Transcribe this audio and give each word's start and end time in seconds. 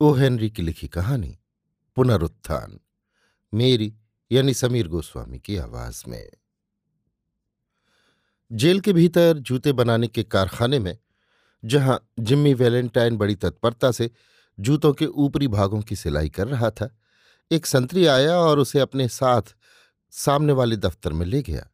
O 0.00 0.12
Henry 0.12 0.50
की 0.50 0.62
लिखी 0.62 0.88
कहानी 0.88 1.38
पुनरुत्थान, 1.96 2.80
मेरी 3.54 3.94
यानी 4.32 4.54
समीर 4.54 4.88
गोस्वामी 4.88 5.38
की 5.38 5.56
आवाज़ 5.56 6.02
में। 6.08 6.30
जेल 8.52 8.80
के 8.80 8.92
भीतर 8.92 9.38
जूते 9.38 9.72
बनाने 9.72 10.08
के 10.08 10.22
कारखाने 10.22 10.78
में, 10.78 10.98
जहाँ 11.64 12.10
जिम्मी 12.20 12.54
वैलेंटाइन 12.54 13.16
बड़ी 13.16 13.34
तत्परता 13.34 13.90
से 13.90 14.10
जूतों 14.60 14.92
के 14.92 15.06
ऊपरी 15.06 15.48
भागों 15.48 15.80
की 15.82 15.96
सिलाई 15.96 16.28
कर 16.28 16.48
रहा 16.48 16.70
था, 16.70 16.90
एक 17.50 17.66
संतरी 17.66 18.06
आया 18.06 18.36
और 18.36 18.58
उसे 18.58 18.80
अपने 18.80 19.08
साथ 19.08 19.54
सामने 20.10 20.52
वाले 20.52 20.76
दफ्तर 20.76 21.12
में 21.12 21.26
ले 21.26 21.42
गया। 21.42 21.70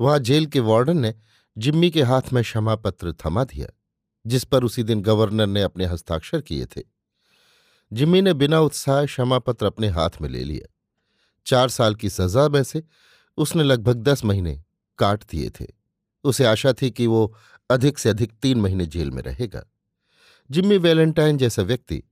वहाँ 0.00 0.18
जेल 0.18 0.46
के 0.46 0.60
वार्डन 0.60 0.98
ने 0.98 1.14
जिम्मी 1.58 1.90
के 1.90 2.02
हाथ 2.02 2.32
में 2.32 2.42
क्षमा 2.42 2.76
पत्र 2.76 3.14
थमा 3.26 3.44
दिया, 3.44 3.68
जिस 4.26 4.44
पर 4.44 4.64
उसी 4.64 4.82
दिन 4.82 5.02
गवर्नर 5.02 5.46
ने 5.46 5.62
अपने 5.62 5.86
हस्ताक्षर 5.86 6.40
किए 6.40 6.66
थे। 6.66 6.91
जिम्मी 7.92 8.22
ने 8.22 8.34
बिना 8.34 8.60
उत्साह 8.60 9.04
क्षमा 9.04 9.38
पत्र 9.38 9.66
अपने 9.66 9.88
हाथ 9.88 10.10
में 10.20 10.28
ले 10.28 10.44
लिया 10.44 10.74
चार 11.46 11.68
साल 11.68 11.94
की 11.94 12.10
सजा 12.10 12.48
में 12.48 12.62
से 12.62 12.82
उसने 13.36 13.62
लगभग 13.62 13.96
दस 13.96 14.24
महीने 14.24 14.62
काट 14.98 15.24
दिए 15.30 15.50
थे। 15.50 15.66
उसे 16.24 16.44
आशा 16.44 16.72
थी 16.72 16.90
कि 16.90 17.06
वो 17.06 17.36
अधिक 17.70 17.98
से 17.98 18.08
अधिक 18.08 18.32
तीन 18.32 18.60
महीने 18.60 18.86
जेल 18.86 19.10
में 19.10 19.22
रहेगा। 19.22 19.64
जिम्मी 20.50 20.78
वैलेंटाइन 20.78 21.38
जैसा 21.38 21.62
व्यक्ति, 21.62 22.02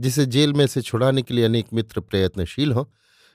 जिसे 0.00 0.26
जेल 0.26 0.52
में 0.52 0.66
से 0.66 0.82
छुड़ाने 0.82 1.22
के 1.22 1.34
लिए 1.34 1.44
अनेक 1.44 1.66
मित्र 1.72 2.00
प्रयत्नशील 2.00 2.72
हों, 2.72 2.84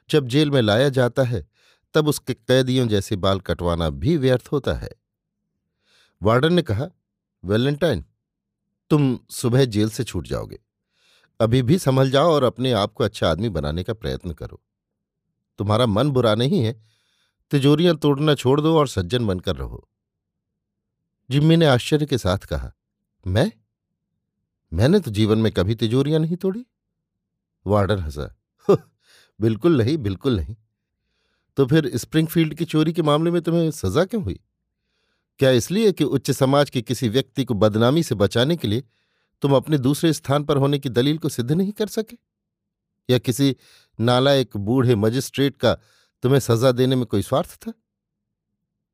जब 0.09 0.27
जेल 0.27 0.51
में 0.51 0.61
लाया 0.61 0.89
जाता 0.89 1.23
है, 1.23 1.47
तब 1.93 2.07
उसके 2.07 2.33
कैदियों 2.33 2.87
जैसे 2.87 3.15
बाल 3.15 3.39
कटवाना 3.39 3.89
भी 3.89 4.17
व्यर्थ 4.17 4.49
होता 4.51 4.73
है। 4.73 4.91
वार्डन 6.23 6.53
ने 6.53 6.61
कहा, 6.61 6.87
वैलेंटाइन, 7.45 8.05
तुम 8.89 9.19
सुबह 9.29 9.65
जेल 9.65 9.89
से 9.89 10.03
छूट 10.03 10.27
जाओगे। 10.27 10.62
अभी 11.39 11.61
भी 11.61 11.77
संभल 11.77 12.11
जाओ 12.11 12.31
और 12.31 12.43
अपने 12.43 12.71
आप 12.71 12.93
को 12.93 13.03
अच्छा 13.03 13.31
आदमी 13.31 13.49
बनाने 13.49 13.83
का 13.83 13.93
प्रयत्न 13.93 14.33
करो। 14.33 14.61
तुम्हारा 15.57 15.85
मन 15.85 16.11
बुरा 16.11 16.35
नहीं 16.35 16.63
है, 16.63 16.85
तिजोरियाँ 17.51 17.95
तोड़ना 17.95 18.35
छोड़ 18.35 18.61
दो 18.61 18.77
और 18.77 18.87
सज्जन 18.87 19.27
बनकर 19.27 19.55
रहो। 19.55 19.89
जिम्मी 21.29 21.57
ने 21.57 21.65
आश्चर्य 21.65 22.05
के 22.05 22.17
साथ 22.17 22.37
कहा, 22.37 22.71
मैं? 23.27 23.51
मैंने 24.73 24.99
तो 24.99 25.11
जीवन 25.11 25.37
में 25.37 25.51
कभी 25.51 25.75
तिजोरियाँ 25.75 26.19
नहीं 26.19 26.35
तोड़ी? 26.35 26.65
वार्डन 27.67 27.99
हंसा 27.99 28.35
बिल्कुल 29.41 29.77
नहीं 29.77 29.97
बिल्कुल 29.97 30.35
नहीं। 30.35 30.55
तो 31.57 31.65
फिर 31.65 31.97
स्प्रिंगफील्ड 31.97 32.53
की 32.53 32.65
चोरी 32.65 32.93
के 32.93 33.01
मामले 33.01 33.31
में 33.31 33.41
तुम्हें 33.41 33.71
सजा 33.71 34.05
क्यों 34.05 34.23
हुई? 34.23 34.39
क्या 35.39 35.49
इसलिए 35.49 35.91
कि 35.91 36.03
उच्च 36.03 36.31
समाज 36.31 36.69
के 36.69 36.81
किसी 36.81 37.09
व्यक्ति 37.09 37.45
को 37.45 37.53
बदनामी 37.53 38.03
से 38.03 38.15
बचाने 38.15 38.55
के 38.55 38.67
लिए 38.67 38.83
तुम 39.43 39.55
अपने 39.55 39.77
दूसरे 39.77 40.13
स्थान 40.13 40.43
पर 40.43 40.57
होने 40.57 40.79
की 40.79 40.89
दलील 40.89 41.17
को 41.17 41.29
सिद्ध 41.29 41.51
नहीं 41.51 41.71
कर 41.71 41.87
सके? 41.87 42.17
या 43.09 43.17
किसी 43.17 43.57
नालायक 43.99 44.57
बूढ़े 44.57 44.95
मजिस्ट्रेट 44.95 45.57
का 45.57 45.77
तुम्हें 46.21 46.39
सजा 46.39 46.71
देने 46.71 46.95
में 46.95 47.05
कोई 47.05 47.21
स्वार्थ 47.21 47.55
था? 47.55 47.73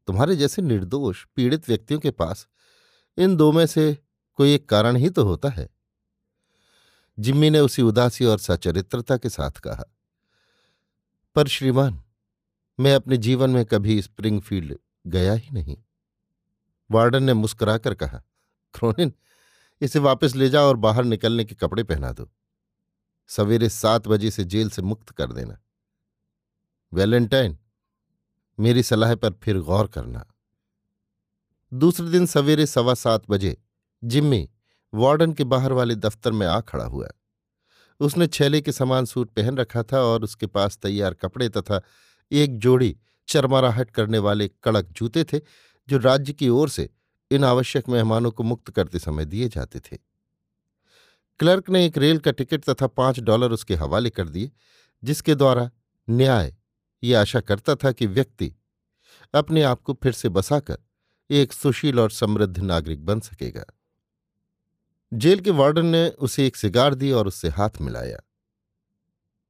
तुम्हारे 0.07 0.35
जैसे 0.35 0.61
निर्दोष, 0.61 1.25
पीड़ित 1.35 1.69
व्यक्तियों 1.69 1.99
के 1.99 2.11
पास 2.11 2.47
इन 3.17 3.35
दो 3.35 3.51
में 3.51 3.65
से 3.65 3.97
कोई 4.35 4.53
एक 4.53 4.69
कारण 4.69 4.95
ही 4.95 5.09
तो 5.09 5.23
होता 5.23 5.49
है। 5.49 5.69
जिम्मी 7.19 7.49
ने 7.49 7.59
उसी 7.59 7.81
उदासी 7.81 8.25
और 8.25 8.39
सचरित्रता 8.39 9.17
के 9.17 9.29
साथ 9.29 9.51
कहा, 9.51 9.83
पर 11.35 11.47
श्रीमान, 11.47 12.03
मैं 12.79 12.95
अपने 12.95 13.17
जीवन 13.17 13.49
में 13.49 13.65
कभी 13.65 14.01
स्प्रिंगफील्ड 14.01 14.77
गया 15.07 15.33
ही 15.33 15.49
नहीं। 15.51 15.77
वार्डन 16.91 17.23
ने 17.23 17.33
मुस्कुराकर 17.33 17.93
कहा, 17.93 18.23
क्रोनिन 18.73 19.13
इसे 19.81 19.99
वापस 19.99 20.35
ले 20.35 20.49
जाओ 20.49 20.67
और 20.67 20.77
बाहर 20.77 21.03
निकलने 21.03 21.45
के 21.45 21.55
कपड़े 21.55 21.83
पहना 21.83 22.11
दो। 22.11 22.31
सवेरे 23.27 23.69
सात 23.69 24.07
बजे 24.07 24.31
से 24.31 24.43
जेल 24.43 24.69
से 24.69 24.81
मुक्त 24.81 25.09
कर 25.09 25.31
देना। 25.31 25.57
वैलेंटाइन, 26.93 27.57
मेरी 28.59 28.83
सलाह 28.83 29.15
पर 29.15 29.33
फिर 29.33 29.59
गौर 29.59 29.87
करना। 29.87 30.25
दूसरे 31.73 32.09
दिन 32.09 32.25
सवेरे 32.25 32.65
सवा 32.65 32.93
सात 32.93 33.29
बजे, 33.29 33.57
जिम्मी, 34.03 34.49
वार्डन 34.93 35.33
के 35.33 35.43
बाहर 35.43 35.71
वाले 35.71 35.95
दफ्तर 35.95 36.31
में 36.31 36.47
आ 36.47 36.61
खड़ा 36.61 36.85
हुआ। 36.85 37.09
उसने 37.99 38.27
छेले 38.27 38.61
के 38.61 38.71
समान 38.71 39.05
सूट 39.05 39.29
पहन 39.29 39.57
रखा 39.57 39.83
था 39.83 40.01
और 40.01 40.23
उसके 40.23 40.47
पास 40.47 40.77
तैयार 40.77 41.13
कपड़े 41.13 41.49
तथा 41.49 41.81
एक 42.31 42.57
जोड़ी 42.57 42.97
चरमराहट 43.27 43.91
करने 43.91 44.17
वाले 44.17 44.47
कड़क 44.47 44.85
जूते 44.85 45.23
थे, 45.23 45.39
जो 45.89 45.97
राज्य 45.97 46.33
की 46.33 46.49
ओर 46.49 46.69
से 46.69 46.89
इन 47.31 47.43
आवश्यक 47.43 47.89
मेहमानों 47.89 48.31
को 48.31 48.43
मुक्त 48.43 48.69
करते 48.69 48.99
समय 48.99 49.25
दिए 49.25 49.49
जाते 49.49 49.79
थे। 49.79 49.97
क्लर्क 51.39 51.69
ने 51.69 51.85
एक 51.85 51.97
रेल 51.97 52.19
का 52.19 52.31
टिकट 52.31 52.63
तथा 52.63 52.87
पाँच 52.87 53.19
डॉलर 53.19 53.51
उसके 53.51 53.75
हवाले 53.75 54.09
कर 54.09 54.29
दिए, 54.29 54.51
जिसके 55.03 55.35
द्वारा 55.35 55.71
न्याय, 56.09 56.55
ये 57.03 57.13
आशा 57.13 57.39
करता 57.39 57.75
था 57.75 57.91
कि 57.91 58.05
व्यक्ति 58.05 58.55
अपने 59.33 59.61
आप 59.61 59.81
को 59.81 59.93
फिर 59.93 60.11
से 60.11 60.29
बसाकर 60.29 60.77
एक 61.29 61.53
सुशील 61.53 61.99
और 61.99 62.11
समृद्ध 62.11 62.59
नागरिक 62.59 63.05
बन 63.05 63.19
सकेगा। 63.19 63.65
जेल 65.13 65.39
के 65.39 65.49
वार्डन 65.49 65.85
ने 65.85 66.09
उसे 66.09 66.47
एक 66.47 66.55
सिगार 66.55 66.95
दी 66.95 67.11
और 67.11 67.27
उससे 67.27 67.49
हाथ 67.49 67.69
मिलाया। 67.81 68.19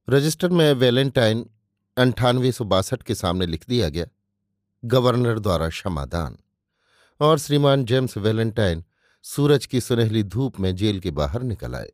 रजिस्टर 0.10 0.50
में 0.50 0.74
वैलेंटाइन 0.74 1.50
अंठानवे 1.98 2.52
के 2.94 3.16
सामने 3.16 3.46
लिख 3.46 3.66
दिया 3.70 3.90
गया, 3.90 4.06
गवर्नर 4.86 5.40
द्वारा 5.40 5.70
क्षमादान। 5.70 6.38
और 7.20 7.40
श्रीमान 7.40 7.86
जेम्स 7.86 8.18
वैलेंटाइन 8.18 8.84
सूरज 9.24 9.66
की 9.66 9.82
सुनहली 9.82 10.24
धूप 10.24 10.60
में 10.60 10.76
जेल 10.76 11.00
के 11.00 11.12
बाहर 11.12 11.42
निकल 11.42 11.76
आए। 11.76 11.92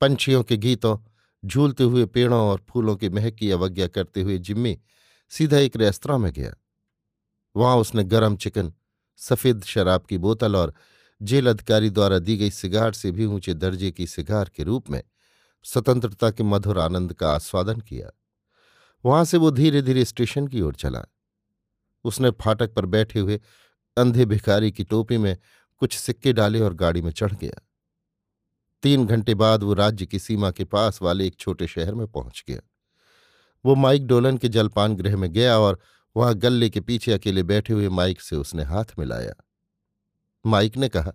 पंछियों 0.00 0.42
के 0.42 0.56
गीतों, 0.56 0.98
झूलते 1.46 1.84
हुए 1.84 2.06
पेड़ों 2.06 2.40
और 2.40 2.64
फूलों 2.68 2.96
की 2.96 3.08
महक 3.08 3.34
की 3.34 3.50
अवज्ञा 3.50 3.86
करते 3.86 4.22
हुए 4.22 4.38
जिम्मी 4.38 4.80
सीधा 5.28 5.58
एक 5.58 5.76
रेस्तरा 5.76 6.18
में 6.18 6.32
गया। 6.32 6.54
वहाँ 7.56 7.76
उसने 7.76 8.04
गरम 8.04 8.36
चिकन, 8.36 8.72
सफ़ेद 9.16 9.62
शराब 9.62 10.02
की 10.02 10.18
बोतल 10.18 10.56
और 10.56 10.74
जेल 11.22 11.50
अधिकारी 11.50 11.90
द्वारा 11.90 12.18
दी 12.18 12.36
गई 12.36 12.50
सिगार 12.50 12.92
से 12.92 13.10
भी 13.10 13.24
ऊँचे 13.24 13.54
दर्जे 13.54 13.90
की 13.90 14.06
सिगार 14.06 14.50
के 14.56 14.62
रूप 14.62 14.90
में 14.90 15.02
स्वतंत्रता 15.62 16.30
के 16.30 16.42
मधुर 16.42 16.78
आनंद 16.78 17.12
का 17.12 17.32
आस्वादन 17.32 17.80
किया। 17.80 18.10
वहाँ 19.04 19.24
से 19.24 19.36
वो 19.36 19.50
धीरे 19.50 19.82
धीरे 19.82 20.04
स्टेशन 20.04 20.46
की 20.46 20.60
ओर 20.60 20.74
चला। 20.74 21.04
उसने 22.04 22.30
फाटक 22.30 22.74
पर 22.74 22.86
बैठे 22.86 23.18
हुए 23.18 23.40
अंधे 23.96 24.24
भिखारी 24.24 24.72
की 24.72 24.84
टोपी 24.84 25.18
में 25.18 25.36
कुछ 25.78 25.96
सिक्के 25.96 26.32
डाले 26.32 26.60
और 26.60 26.74
गाड़ी 26.74 27.02
में 27.02 27.10
चढ़ 27.10 27.32
गया। 27.32 27.60
तीन 28.82 29.06
घंटे 29.06 29.34
बाद 29.34 29.62
वो 29.62 29.74
राज्य 29.74 30.06
की 30.06 30.18
सीमा 30.18 30.50
के 30.50 30.64
पास 30.64 31.02
वाले 31.02 31.26
एक 31.26 31.36
छोटे 31.36 31.66
शहर 31.66 31.94
में 31.94 32.06
पहुँच 32.06 32.44
गया। 32.48 32.60
वो 33.64 33.74
माइक 33.74 34.06
डोलन 34.06 34.36
के 34.36 34.48
जलपान 34.48 34.96
गृह 34.96 35.16
में 35.16 35.32
गया 35.32 35.58
और 35.58 35.78
वहाँ 36.16 36.34
गल्ले 36.34 36.70
के 36.70 36.80
पीछे 36.80 37.12
अकेले 37.12 37.42
बैठे 37.42 37.72
हुए 37.72 37.88
माइक 37.88 38.20
से 38.20 38.36
उसने 38.36 38.62
हाथ 38.62 38.84
मिलाया। 38.98 39.34
माइक 40.46 40.76
ने 40.76 40.88
कहा, 40.88 41.12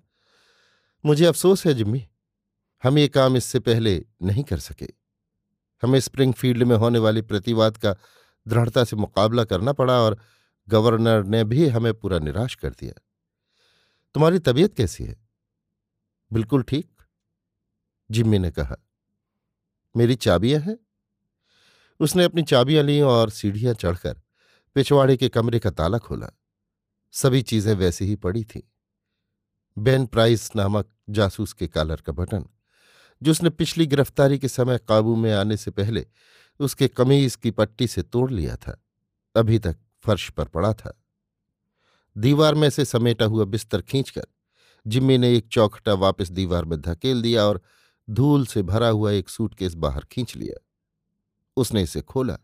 मुझे 1.05 1.25
अफसोस 1.25 1.65
है 1.67 1.73
जिम्मी, 1.73 2.07
हम 2.83 2.97
ये 2.97 3.07
काम 3.07 3.37
इससे 3.37 3.59
पहले 3.59 4.05
नहीं 4.23 4.43
कर 4.43 4.59
सके। 4.59 4.87
हमें 5.81 5.99
स्प्रिंगफील्ड 5.99 6.63
में 6.63 6.75
होने 6.75 6.99
वाले 6.99 7.21
प्रतिवाद 7.21 7.77
का 7.77 7.95
दृढ़ता 8.47 8.83
से 8.83 8.95
मुकाबला 8.95 9.43
करना 9.43 9.73
पड़ा 9.73 10.01
और 10.01 10.17
गवर्नर 10.67 11.23
ने 11.23 11.43
भी 11.43 11.67
हमें 11.67 11.93
पूरा 11.93 12.19
निराश 12.19 12.55
कर 12.55 12.69
दिया। 12.69 13.01
तुम्हारी 14.15 14.39
तबीयत 14.39 14.73
कैसी 14.73 15.03
है? 15.03 15.15
बिल्कुल 16.31 16.63
ठीक। 16.63 16.91
जिम्मी 18.09 18.39
ने 18.39 18.51
कहा, 18.51 18.75
मेरी 19.95 20.15
चाबियाँ 20.15 20.61
हैं? 20.61 20.77
उसने 21.99 22.23
अपनी 22.23 22.43
चाबियाँ 22.43 22.83
ली 22.83 22.99
और 23.01 23.29
सीढ़ियाँ 23.29 23.73
चढ़कर 23.73 24.21
पिछवाड़े 24.75 25.15
के 25.17 25.29
कमरे 25.29 25.59
का 25.59 25.69
ताला 25.71 25.97
खोला। 25.97 26.29
सभी 27.13 27.41
चीज़ें 27.41 27.73
वैसी 27.73 28.05
ही 28.05 28.15
पड़ी 28.15 28.43
थीं। 28.43 28.61
बेन 29.77 30.05
प्राइस 30.05 30.55
नामक 30.55 30.89
जासूस 31.09 31.53
के 31.53 31.67
कालर 31.67 32.01
का 32.01 32.13
बटन 32.13 32.45
जो 33.21 33.31
उसने 33.31 33.49
पिछली 33.49 33.85
गिरफ्तारी 33.85 34.39
के 34.39 34.47
समय 34.47 34.79
काबू 34.89 35.15
में 35.15 35.31
आने 35.33 35.57
से 35.57 35.71
पहले 35.71 36.05
उसके 36.59 36.87
कमीज 36.87 37.35
की 37.35 37.51
पट्टी 37.51 37.87
से 37.87 38.01
तोड़ 38.03 38.31
लिया 38.31 38.55
था, 38.55 38.77
अभी 39.35 39.59
तक 39.59 39.77
फर्श 40.07 40.29
पर 40.29 40.45
पड़ा 40.45 40.73
था। 40.73 40.93
दीवार 42.15 42.55
में 42.55 42.69
से 42.69 42.85
समेटा 42.85 43.25
हुआ 43.25 43.45
बिस्तर 43.45 43.81
खींचकर 43.81 44.25
जिम्मी 44.85 45.17
ने 45.17 45.35
एक 45.35 45.47
चौखटा 45.47 45.93
वापस 45.93 46.29
दीवार 46.31 46.65
में 46.65 46.79
धकेल 46.81 47.21
दिया 47.21 47.43
और 47.43 47.61
धूल 48.07 48.45
से 48.45 48.61
भरा 48.63 48.87
हुआ 48.87 49.11
एक 49.11 49.29
सूटकेस 49.29 49.73
बाहर 49.75 50.05
खींच 50.05 50.35
लिया। 50.35 50.59
उसने 51.57 51.83
इसे 51.83 52.01
खोला। 52.01 52.37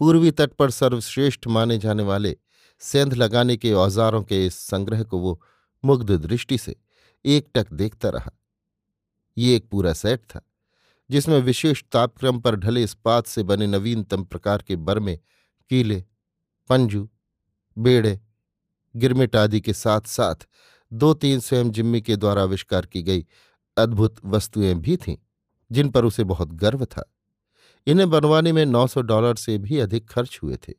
पूर्वी 0.00 0.30
तट 0.30 0.52
पर 0.52 0.70
सर्वश्रेष्ठ 0.70 1.46
माने 1.46 1.78
जाने 1.78 2.02
वाले 2.02 2.36
सेंध 2.82 3.14
लगाने 3.14 3.56
के 3.56 3.72
औजारों 3.72 4.22
के 4.22 4.44
इस 4.46 4.54
संग्रह 4.60 5.02
को 5.02 5.18
वो 5.18 5.40
मुग्ध 5.84 6.10
दृष्टि 6.12 6.58
से 6.58 6.76
एकटक 7.24 7.72
देखता 7.72 8.08
रहा। 8.08 8.32
ये 9.36 9.56
एक 9.56 9.68
पूरा 9.70 9.92
सेट 9.92 10.20
था, 10.24 10.40
जिसमें 11.10 11.40
विशेष 11.40 11.82
तापक्रम 11.92 12.40
पर 12.40 12.56
ढले 12.56 12.82
इस्पात 12.82 13.26
से 13.26 13.42
बने 13.42 13.66
नवीनतम 13.66 14.24
प्रकार 14.24 14.62
के 14.62 14.76
बर्मे 14.76 15.16
कीले 15.70 16.04
पंजू, 16.68 17.08
बेड़े, 17.78 18.20
गिरमिट 18.96 19.36
आदि 19.36 19.60
के 19.60 19.72
साथ 19.72 20.00
साथ 20.00 20.34
दो 20.92 21.14
तीन 21.14 21.40
स्वयं 21.40 21.70
जिम्मी 21.70 22.00
के 22.00 22.16
द्वारा 22.16 22.42
आविष्कार 22.42 22.86
की 22.86 23.02
गई 23.02 23.26
अद्भुत 23.76 24.16
वस्तुएँ 24.24 24.74
भी 24.74 24.96
थीं, 24.96 25.16
जिन 25.72 25.90
पर 25.90 26.04
उसे 26.04 26.24
बहुत 26.24 26.52
गर्व 26.52 26.84
था। 26.84 27.12
इन्हें 27.86 28.10
बनवाने 28.10 28.52
में 28.52 28.66
900 28.66 29.02
डॉलर 29.02 29.34
से 29.34 29.58
भी 29.58 29.78
अधिक 29.78 30.08
खर्च 30.08 30.40
हुए 30.42 30.56
थे। 30.56 30.72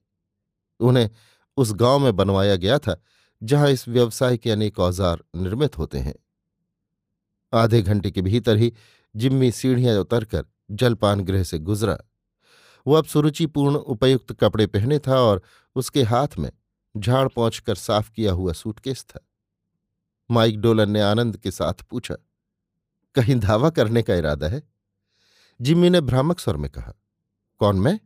उन्हें 0.80 1.10
उस 1.57 1.74
गाँव 1.74 2.00
में 2.00 2.16
बनवाया 2.16 2.56
गया 2.56 2.78
था, 2.78 3.01
जहाँ 3.44 3.69
इस 3.69 3.88
व्यवसाय 3.88 4.38
के 4.38 4.51
अनेक 4.51 4.80
औज़ार 4.80 5.24
निर्मित 5.36 5.78
होते 5.78 5.98
हैं। 5.98 6.16
आधे 7.54 7.81
घंटे 7.81 8.12
के 8.12 8.22
भीतर 8.22 8.57
ही 8.57 8.74
जिम्मी 9.16 9.51
सीढ़ियाँ 9.51 10.00
उतरकर 10.00 10.45
जलपान 10.72 11.22
गृह 11.22 11.44
से 11.44 11.60
गुजरा। 11.60 11.98
वो 12.88 12.94
अब 12.94 13.06
सुरुचिपूर्ण 13.06 13.75
उपयुक्त 13.75 14.34
कपड़े 14.34 14.68
पहने 14.68 15.00
था 15.00 15.19
और 15.19 15.42
उसके 15.75 16.04
हाथ 16.04 16.38
में 16.39 16.51
झाड़ 16.95 17.28
पहुंचकर 17.28 17.75
साफ़ 17.75 18.12
किया 18.12 18.31
हुआ 18.31 18.54
सूटकेस 18.54 19.04
था। 19.06 19.19
माइक 20.30 20.60
डोलन 20.62 20.92
ने 20.92 21.01
आनंद 21.01 21.38
के 21.38 21.51
साथ 21.51 21.84
पूछा, 21.89 22.16
कहीं 23.16 23.36
धावा 23.36 23.69
करने 23.69 24.01
का 24.01 24.16
इरादा 24.16 24.48
है? 24.48 24.62
जिम्मी 25.60 25.89
ने 25.89 26.01
भ्रामक 26.01 26.39
स्वर 26.39 26.57
में 26.57 26.69
कहा, 26.72 26.94
कौन 27.62 27.80
मैं? 27.80 28.00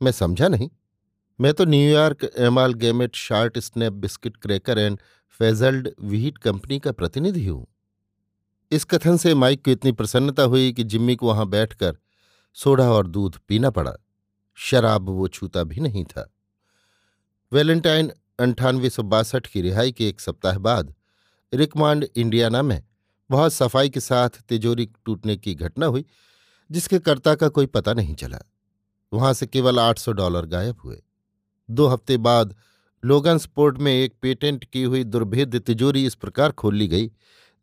मैं 0.00 0.12
समझा 0.12 0.48
नहीं। 0.48 0.68
मैं 1.38 1.52
तो 1.54 1.64
New York 1.64 2.24
amalgamated 2.74 3.16
short 3.16 3.58
snap 3.58 3.92
biscuit 3.92 4.36
cracker 4.36 4.78
and 4.78 4.98
फेजल्ड 5.40 5.90
wheat 6.00 6.38
company 6.38 6.78
का 6.78 6.92
प्रतिनिधि 6.92 7.46
हूँ। 7.46 7.66
इस 8.72 8.84
कथन 8.84 9.16
से 9.16 9.34
माइक 9.34 9.64
को 9.64 9.70
इतनी 9.70 9.92
प्रसन्नता 9.92 10.42
हुई 10.42 10.72
कि 10.72 10.84
जिम्मी 10.84 11.16
को 11.16 11.26
वहाँ 11.26 11.48
बैठकर 11.48 11.96
सोडा 12.54 12.90
और 12.90 13.06
दूध 13.06 13.38
पीना 13.48 13.70
पड़ा। 13.70 13.92
शराब 14.58 15.08
वो 15.08 15.28
छूता 15.28 15.62
भी 15.64 15.80
नहीं 15.80 16.04
था। 16.04 16.28
वैलेंटाइन 17.52 18.10
अंठानवे 18.40 18.90
सौ 18.90 19.02
बासठ 19.02 19.46
की 19.46 19.60
रिहाई 19.60 19.92
के 19.92 20.08
एक 20.08 20.20
सप्ताह 20.20 20.58
बाद, 20.58 20.94
रिकमांड 21.52 22.06
इंडियाना 22.16 22.62
में 22.62 22.82
बहुत 23.30 23.52
सफ़ाई 23.52 23.88
के 23.88 24.00
साथ 24.00 24.28
तिजोरी 24.48 24.88
टूटने 25.04 25.36
की 25.36 25.54
घटना 25.54 25.86
हुई, 25.86 26.04
जिसके 26.70 26.98
कर्ता 26.98 27.34
का 27.34 27.48
कोई 27.48 27.66
पता 27.66 27.92
नहीं 27.94 28.14
चला। 28.14 28.38
वहाँ 29.12 29.32
से 29.32 29.46
केवल 29.46 29.78
आठ 29.78 29.98
सौ 29.98 30.12
डॉलर 30.12 30.46
गायब 30.46 30.80
हुए। 30.84 31.02
दो 31.70 31.86
हफ़्ते 31.86 32.16
बाद 32.16 32.54
लोगन्सपोर्ट 33.02 33.78
में 33.78 33.92
एक 33.92 34.14
पेटेंट 34.22 34.64
की 34.64 34.82
हुई 34.82 35.04
दुर्भेद्य 35.04 35.58
तिजोरी 35.58 36.06
इस 36.06 36.14
प्रकार 36.14 36.52
खोल 36.52 36.76
ली 36.76 36.88
गई, 36.88 37.10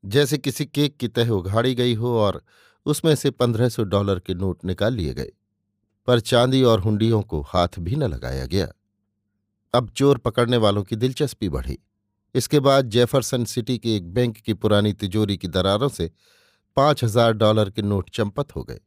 जैसे 0.04 0.38
किसी 0.38 0.66
केक 0.66 0.98
की 0.98 1.08
तह 1.08 1.30
उघाड़ी 1.30 1.76
गई 1.76 1.94
हो 1.94 2.18
और 2.20 2.42
उसमें 2.90 3.14
से 3.16 3.32
पंद्रह 3.32 3.70
सौ 3.70 3.84
डॉलर 3.86 4.20
के 4.20 4.34
नोट 4.36 4.66
निकाल 4.66 4.94
लिए 4.94 5.14
गए, 5.14 5.32
पर 6.08 6.20
चांदी 6.22 6.62
और 6.64 6.80
हुंडियों 6.80 7.22
को 7.24 7.42
हाथ 7.48 7.80
भी 7.80 7.96
न 7.96 8.04
लगाया 8.06 8.46
गया। 8.46 8.68
अब 9.74 9.90
चोर 9.92 10.18
पकड़ने 10.18 10.58
वालों 10.58 10.84
की 10.84 10.96
दिलचस्पी 10.96 11.50
बढ़ी। 11.50 11.78
इसके 12.36 12.60
बाद 12.60 12.90
जेफरसन 12.90 13.46
सिटी 13.46 13.78
के 13.78 13.96
एक 13.96 14.14
बैंक 14.14 14.38
की 14.38 14.54
पुरानी 14.56 14.94
तिजोरी 14.94 15.38
की 15.38 15.48
दरारों 15.50 15.90
से 15.90 16.10
पाँच 16.78 17.04
हज़ार 17.04 17.34
डॉलर 17.34 17.70
के 17.70 17.82
नोट 17.82 18.10
चंपत 18.10 18.56
हो 18.56 18.64
गए। 18.64 18.80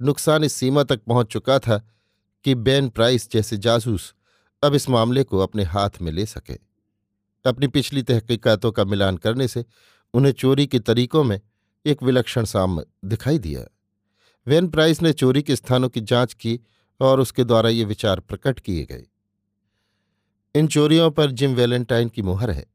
नुकसान 0.00 0.44
इस 0.44 0.52
सीमा 0.52 0.82
तक 0.84 1.00
पहुँच 1.02 1.26
चुका 1.26 1.58
था 1.58 1.78
कि 2.44 2.54
बेन 2.54 2.88
प्राइस 2.88 3.30
जैसे 3.30 3.56
जासूस 3.58 4.14
अब 4.62 4.74
इस 4.74 4.88
मामले 4.88 5.22
को 5.24 5.38
अपने 5.38 5.64
हाथ 5.64 6.00
में 6.02 6.10
ले 6.12 6.26
सके। 6.26 6.58
अपनी 7.44 7.68
पिछली 7.68 8.02
तहकीकातों 8.02 8.72
का 8.72 8.84
मिलान 8.84 9.16
करने 9.16 9.48
से 9.48 9.64
उन्हें 10.14 10.32
चोरी 10.32 10.66
के 10.66 10.78
तरीकों 10.80 11.22
में 11.24 11.40
एक 11.86 12.02
विलक्षण 12.02 12.44
साम्य 12.44 12.84
दिखाई 13.04 13.38
दिया। 13.38 13.64
वेन 14.46 14.68
प्राइस 14.68 15.02
ने 15.02 15.12
चोरी 15.12 15.42
के 15.42 15.56
स्थानों 15.56 15.88
की 15.88 16.00
जाँच 16.00 16.34
की 16.34 16.60
और 17.00 17.20
उसके 17.20 17.44
द्वारा 17.44 17.68
ये 17.68 17.84
विचार 17.84 18.20
प्रकट 18.20 18.60
किए 18.60 18.84
गए। 18.84 19.06
इन 20.54 20.68
चोरियों 20.68 21.10
पर 21.10 21.30
जिम 21.30 21.54
वैलेंटाइन 21.54 22.08
की 22.08 22.22
मुहर 22.22 22.50
है। 22.50 22.66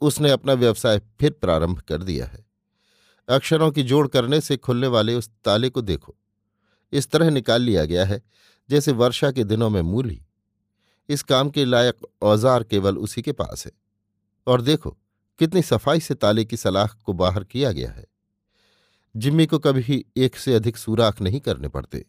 उसने 0.00 0.30
अपना 0.30 0.52
व्यवसाय 0.52 0.98
फिर 0.98 1.30
प्रारंभ 1.30 1.78
कर 1.78 2.02
दिया 2.02 2.26
है। 2.26 2.46
अक्षरों 3.28 3.70
की 3.70 3.82
जोड़ 3.82 4.08
करने 4.08 4.40
से 4.40 4.56
खुलने 4.56 4.86
वाले 4.86 5.14
उस 5.14 5.30
ताले 5.44 5.68
को 5.68 5.82
देखो। 5.82 6.16
इस 6.92 7.10
तरह 7.10 7.30
निकाल 7.30 7.62
लिया 7.62 7.84
गया 7.84 8.04
है, 8.04 8.22
जैसे 8.70 8.92
वर्षा 8.92 9.30
के 9.30 9.44
दिनों 9.44 9.70
में 9.70 9.82
मूली। 9.82 10.22
इस 11.08 11.22
काम 11.22 11.50
के 11.50 11.64
लायक 11.64 11.96
औज़ार 12.22 12.64
केवल 12.64 12.98
उसी 12.98 13.22
के 13.22 13.32
पास 13.32 13.66
है। 13.66 13.72
और 14.46 14.60
देखो, 14.60 14.98
कितनी 15.38 15.62
सफ़ाई 15.62 16.00
से 16.00 16.14
ताले 16.14 16.44
की 16.44 16.56
सलाख 16.56 16.98
को 17.02 17.12
बाहर 17.12 17.44
किया 17.44 17.72
गया 17.72 17.90
है। 17.90 18.09
जिम्मी 19.16 19.46
को 19.46 19.58
कभी 19.58 20.04
एक 20.16 20.36
से 20.36 20.54
अधिक 20.54 20.76
सुराख 20.76 21.20
नहीं 21.20 21.40
करने 21.40 21.68
पड़ते। 21.68 22.06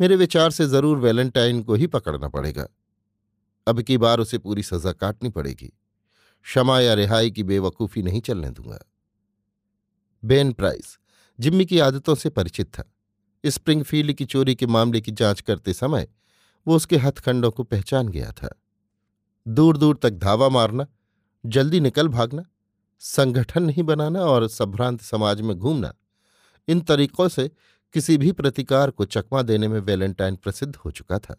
मेरे 0.00 0.16
विचार 0.16 0.50
से 0.50 0.66
ज़रूर 0.66 0.98
वैलेंटाइन 0.98 1.62
को 1.62 1.74
ही 1.74 1.86
पकड़ना 1.86 2.28
पड़ेगा। 2.28 2.68
अब 3.66 3.82
की 3.82 3.98
बार 3.98 4.20
उसे 4.20 4.38
पूरी 4.38 4.62
सजा 4.62 4.92
काटनी 4.92 5.28
पड़ेगी। 5.28 5.72
क्षमा 6.42 6.80
या 6.80 6.94
रिहाई 6.94 7.30
की 7.30 7.42
बेवकूफ़ी 7.42 8.02
नहीं 8.02 8.20
चलने 8.20 8.50
दूँगा। 8.50 8.78
बेन 10.24 10.52
प्राइस, 10.52 10.98
जिम्मी 11.40 11.64
की 11.64 11.78
आदतों 11.78 12.14
से 12.14 12.30
परिचित 12.30 12.66
था। 12.66 12.92
स्प्रिंगफील्ड 13.46 14.12
की 14.12 14.24
चोरी 14.24 14.54
के 14.54 14.66
मामले 14.66 15.00
की 15.00 15.12
जाँच 15.12 15.40
करते 15.40 15.72
समय 15.72 16.08
वो 16.66 16.76
उसके 16.76 16.96
हथखंडों 16.96 17.50
को 17.50 17.62
पहचान 17.62 18.08
गया 18.08 18.32
था। 18.32 18.62
दूर 19.48 19.76
दूर 19.76 19.96
तक 19.96 20.10
धावा 20.10 20.48
मारना, 20.48 20.86
जल्दी 21.46 21.80
निकल 21.80 22.08
भागना, 22.08 22.44
संगठन 22.98 23.62
नहीं 23.62 23.82
बनाना 23.82 24.20
और 24.20 24.48
संभ्रांत 24.48 25.00
समाज 25.00 25.40
में 25.40 25.56
घूमना 25.56 25.94
इन 26.68 26.80
तरीकों 26.80 27.28
से 27.28 27.50
किसी 27.94 28.16
भी 28.16 28.32
प्रतिकार 28.32 28.90
को 28.90 29.04
चकमा 29.04 29.42
देने 29.42 29.68
में 29.68 29.80
वैलेंटाइन 29.80 30.36
प्रसिद्ध 30.36 30.76
हो 30.76 30.90
चुका 30.90 31.18
था। 31.18 31.36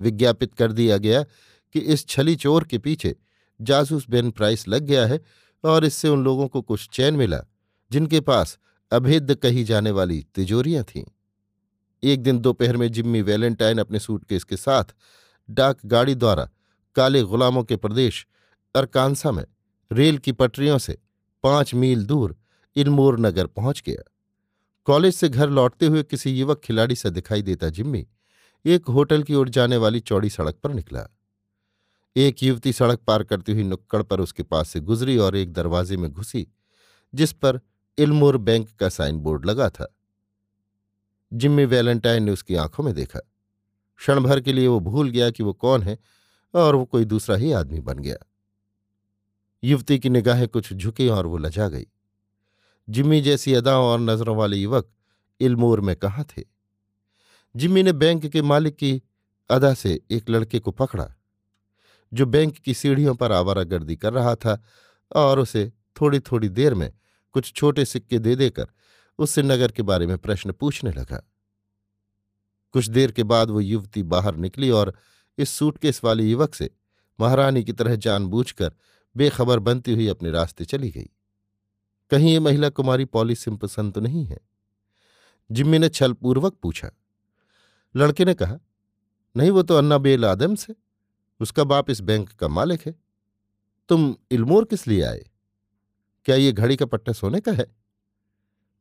विज्ञापित 0.00 0.54
कर 0.54 0.72
दिया 0.72 0.96
गया 0.96 1.22
कि 1.74 1.78
इस 1.78 2.06
छली 2.08 2.36
चोर 2.36 2.64
के 2.64 2.78
पीछे 2.78 3.16
जासूस 3.60 4.08
बेन 4.10 4.30
प्राइस 4.30 4.68
लग 4.68 4.82
गया 4.82 5.06
है 5.06 5.20
और 5.64 5.84
इससे 5.84 6.08
उन 6.08 6.24
लोगों 6.24 6.48
को 6.48 6.62
कुछ 6.62 6.88
चैन 6.92 7.14
मिला, 7.14 7.40
जिनके 7.90 8.20
पास 8.20 8.58
अभेद्य 8.92 9.34
कही 9.34 9.64
जाने 9.64 9.90
वाली 9.90 10.26
तिजोरियाँ 10.34 10.84
थीं। 10.84 11.04
एक 12.02 12.22
दिन 12.22 12.38
दोपहर 12.38 12.76
में 12.76 12.92
जिम्मी 12.92 13.22
वैलेंटाइन 13.22 13.78
अपने 13.78 13.98
सूटकेस 13.98 14.44
के 14.44 14.56
साथ 14.56 14.84
डाक 15.50 15.78
गाड़ी 15.84 16.14
द्वारा 16.14 16.48
काले 16.96 17.22
गुलामों 17.22 17.64
के 17.64 17.76
प्रदेश 17.76 18.26
अरकानसा 18.74 19.30
में 19.30 19.44
रेल 19.92 20.18
की 20.18 20.32
पटरियों 20.32 20.78
से 20.78 20.98
पाँच 21.42 21.74
मील 21.74 22.04
दूर 22.04 22.36
इलमोर 22.76 23.20
नगर 23.20 23.46
पहुँच 23.46 23.82
गया। 23.86 24.02
कॉलेज 24.90 25.14
से 25.14 25.28
घर 25.28 25.50
लौटते 25.50 25.86
हुए 25.86 26.02
किसी 26.02 26.30
युवक 26.40 26.60
खिलाड़ी 26.60 26.94
से 26.94 27.10
दिखाई 27.10 27.42
देता 27.42 27.68
जिम्मी 27.68 28.06
एक 28.64 28.84
होटल 28.88 29.22
की 29.22 29.34
ओर 29.34 29.48
जाने 29.48 29.76
वाली 29.76 30.00
चौड़ी 30.00 30.30
सड़क 30.30 30.54
पर 30.54 30.74
निकला। 30.74 31.16
एक 32.16 32.42
युवती 32.42 32.72
सड़क 32.72 32.98
पार 32.98 33.22
करती 33.22 33.52
हुई 33.52 33.62
नुक्कड़ 33.62 34.02
पर 34.02 34.20
उसके 34.20 34.42
पास 34.42 34.68
से 34.68 34.80
गुजरी 34.80 35.16
और 35.16 35.36
एक 35.36 35.52
दरवाजे 35.52 35.96
में 35.96 36.12
घुसी, 36.12 36.48
जिस 37.14 37.32
पर 37.32 37.60
इल्मोर 37.98 38.36
बैंक 38.36 38.70
का 38.70 38.88
साइन 38.88 39.18
बोर्ड 39.18 39.46
लगा 39.46 39.68
था। 39.68 39.96
जिम्मी 41.32 41.64
वैलेंटाइन 41.64 42.22
ने 42.22 42.32
उसकी 42.32 42.54
आँखों 42.54 42.84
में 42.84 42.94
देखा। 42.94 43.18
क्षण 43.96 44.20
भर 44.20 44.40
के 44.40 44.52
लिए 44.52 44.66
वो 44.66 44.80
भूल 44.80 45.10
गया 45.10 45.30
कि 45.30 45.42
वो 45.42 45.52
कौन 45.52 45.82
है 45.82 45.98
और 46.54 46.74
वो 46.74 46.84
कोई 46.84 47.04
दूसरा 47.04 47.36
ही 47.36 47.52
आदमी 47.52 47.80
बन 47.80 47.98
गया। 47.98 48.16
युवती 49.64 49.98
की 49.98 50.08
निगाहें 50.08 50.48
कुछ 50.48 50.72
झुकी 50.72 51.08
और 51.08 51.26
वो 51.26 51.36
लजा 51.36 51.68
गई। 51.68 51.86
जिम्मी 52.90 53.20
जैसी 53.20 53.54
अदाओं 53.54 53.84
और 53.84 54.00
नज़रों 54.00 54.36
वाले 54.36 54.56
युवक 54.56 54.90
इल्मोर 55.40 55.80
में 55.80 55.96
कहाँ 55.96 56.24
थे? 56.24 56.42
जिम्मी 57.56 57.82
ने 57.82 57.92
बैंक 57.92 58.26
के 58.26 58.42
मालिक 58.42 58.76
की 58.76 59.02
अदा 59.50 59.74
से 59.74 60.00
एक 60.10 60.30
लड़के 60.30 60.58
को 60.58 60.70
पकड़ा, 60.70 61.14
जो 62.12 62.26
बैंक 62.26 62.56
की 62.56 62.74
सीढ़ियों 62.74 63.14
पर 63.14 63.32
आवारागर्दी 63.32 63.96
कर 63.96 64.12
रहा 64.12 64.34
था 64.34 64.62
और 65.16 65.38
उसे 65.38 65.72
थोड़ी 66.00 66.20
थोड़ी 66.20 66.48
देर 66.48 66.74
में 66.74 66.92
कुछ 67.32 67.52
छोटे 67.52 67.84
सिक्के 67.84 68.18
दे 68.18 68.36
देकर 68.36 68.66
उससे 69.18 69.42
नगर 69.42 69.72
के 69.72 69.82
बारे 69.82 70.06
में 70.06 70.18
प्रश्न 70.18 70.52
पूछने 70.52 70.92
लगा। 70.92 71.22
कुछ 72.74 72.88
देर 72.88 73.12
के 73.12 73.22
बाद 73.22 73.50
वो 73.50 73.60
युवती 73.60 74.02
बाहर 74.02 74.36
निकली 74.36 74.70
और 74.70 74.94
इस 75.38 75.50
सूटकेस 75.50 76.00
वाले 76.04 76.24
युवक 76.24 76.54
से 76.54 76.70
महारानी 77.20 77.64
की 77.64 77.72
तरह 77.72 77.96
जानबूझकर 77.96 78.72
बेखबर 79.16 79.58
बनती 79.58 79.94
हुई 79.94 80.08
अपने 80.08 80.30
रास्ते 80.30 80.64
चली 80.64 80.90
गई। 80.90 81.08
कहीं 82.10 82.32
ये 82.32 82.40
महिला 82.40 82.68
कुमारी 82.68 83.04
पॉली 83.04 83.34
सिंपसन 83.34 83.90
तो 83.90 84.00
नहीं 84.00 84.24
है। 84.24 84.38
जिम्मी 85.52 85.78
ने 85.78 85.88
छलपूर्वक 85.88 86.54
पूछा। 86.54 86.90
लड़के 87.96 88.24
ने 88.24 88.34
कहा, 88.34 88.58
नहीं, 89.36 89.50
वो 89.50 89.62
तो 89.62 89.76
अन्ना 89.76 89.98
बेल 89.98 90.24
आदम्स 90.24 90.68
है 90.68 90.76
उसका 91.40 91.64
बाप 91.64 91.90
इस 91.90 92.00
बैंक 92.00 92.32
का 92.32 92.48
मालिक 92.48 92.86
है। 92.86 92.94
तुम 93.88 94.16
इल्मोर 94.30 94.64
किस 94.64 94.88
लिए 94.88 95.02
आए? 95.02 95.30
क्या 96.24 96.36
ये 96.36 96.52
घड़ी 96.52 96.76
का 96.76 96.86
पट्टा 96.86 97.12
सोने 97.12 97.40
का 97.40 97.52
है? 97.52 97.76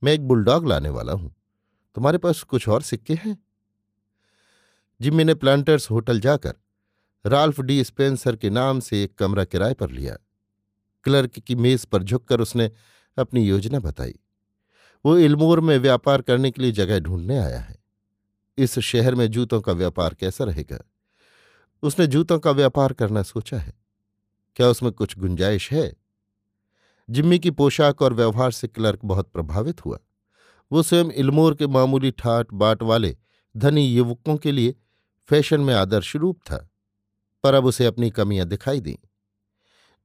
मैं 0.04 0.14
एक 0.14 0.28
बुलडॉग 0.28 0.68
लाने 0.68 0.90
वाला 0.90 1.14
हूँ। 1.14 1.36
तुम्हारे 1.96 2.18
पास 2.18 2.44
कुछ 2.44 2.70
और 2.70 2.82
सिक्के 2.82 3.14
हैं? 3.14 3.44
जिम्मी 5.02 5.24
ने 5.24 5.34
प्लांटर्स 5.34 5.92
होटल 5.92 6.20
जाकर 6.20 6.54
राल्फ 7.26 7.60
डी 7.60 7.84
स्पेंसर 7.84 8.36
के 8.36 8.50
नाम 8.50 8.80
से 8.80 9.04
एक 9.04 9.16
कमरा 9.16 9.44
किराए 9.44 9.74
पर 9.74 9.90
लिया। 9.90 10.18
क्लर्क 11.04 11.30
की 11.30 11.56
मेज 11.56 11.86
पर 11.86 12.04
झुककर 12.04 12.42
उसने 12.42 12.72
अपनी 13.20 13.46
योजना 13.46 13.80
बताई। 13.80 14.16
वो 15.06 15.18
इल्मोर 15.18 15.60
में 15.60 15.78
व्यापार 15.78 16.22
करने 16.22 16.52
के 16.52 16.62
लिए 16.62 16.72
जगह 16.72 17.00
ढूँढने 17.00 17.38
आया 17.38 17.60
है। 17.60 17.76
इस 18.58 18.80
शहर 18.80 19.16
में 19.16 19.28
जूतों 19.28 19.62
का 19.62 19.72
व्यापार 19.72 20.14
कैसा 20.14 20.44
रहेगा? 20.44 20.80
उसने 21.84 22.08
जूतों 22.08 22.40
का 22.40 22.52
व्यापार 22.52 22.94
करना 22.94 23.24
सोचा 23.24 23.58
है। 23.58 23.74
क्या 24.56 24.68
उसमें 24.68 24.92
कुछ 24.92 25.20
गुंजाइश 25.20 25.72
है? 25.72 25.94
जिम्मी 27.10 27.40
की 27.40 27.52
पोशाक 27.52 28.02
और 28.02 28.14
व्यवहार 28.14 28.52
से 28.52 28.68
क्लर्क 28.68 29.00
बहुत 29.06 29.28
प्रभावित 29.28 29.86
हुआ। 29.86 30.00
वो 30.72 30.84
स्वयं 30.84 31.06
इल्मोर 31.06 31.56
के 31.56 31.68
मामूली 31.68 32.12
ठाट, 32.12 32.48
बाट 32.54 32.84
वाले, 32.84 33.18
धनी 33.58 33.88
युवकों 33.94 34.38
के 34.38 34.52
लिए 34.52 34.76
फ़ैशन 35.30 35.62
में 35.62 35.74
आदर्श 35.74 36.16
रूप 36.16 36.40
था। 36.46 36.70
पर 37.44 37.54
अब 37.54 37.66
उसे 37.66 37.86
अपनी 37.86 38.10
कमियाँ 38.10 38.48
दिखाई 38.48 38.80
दीं। 38.80 39.06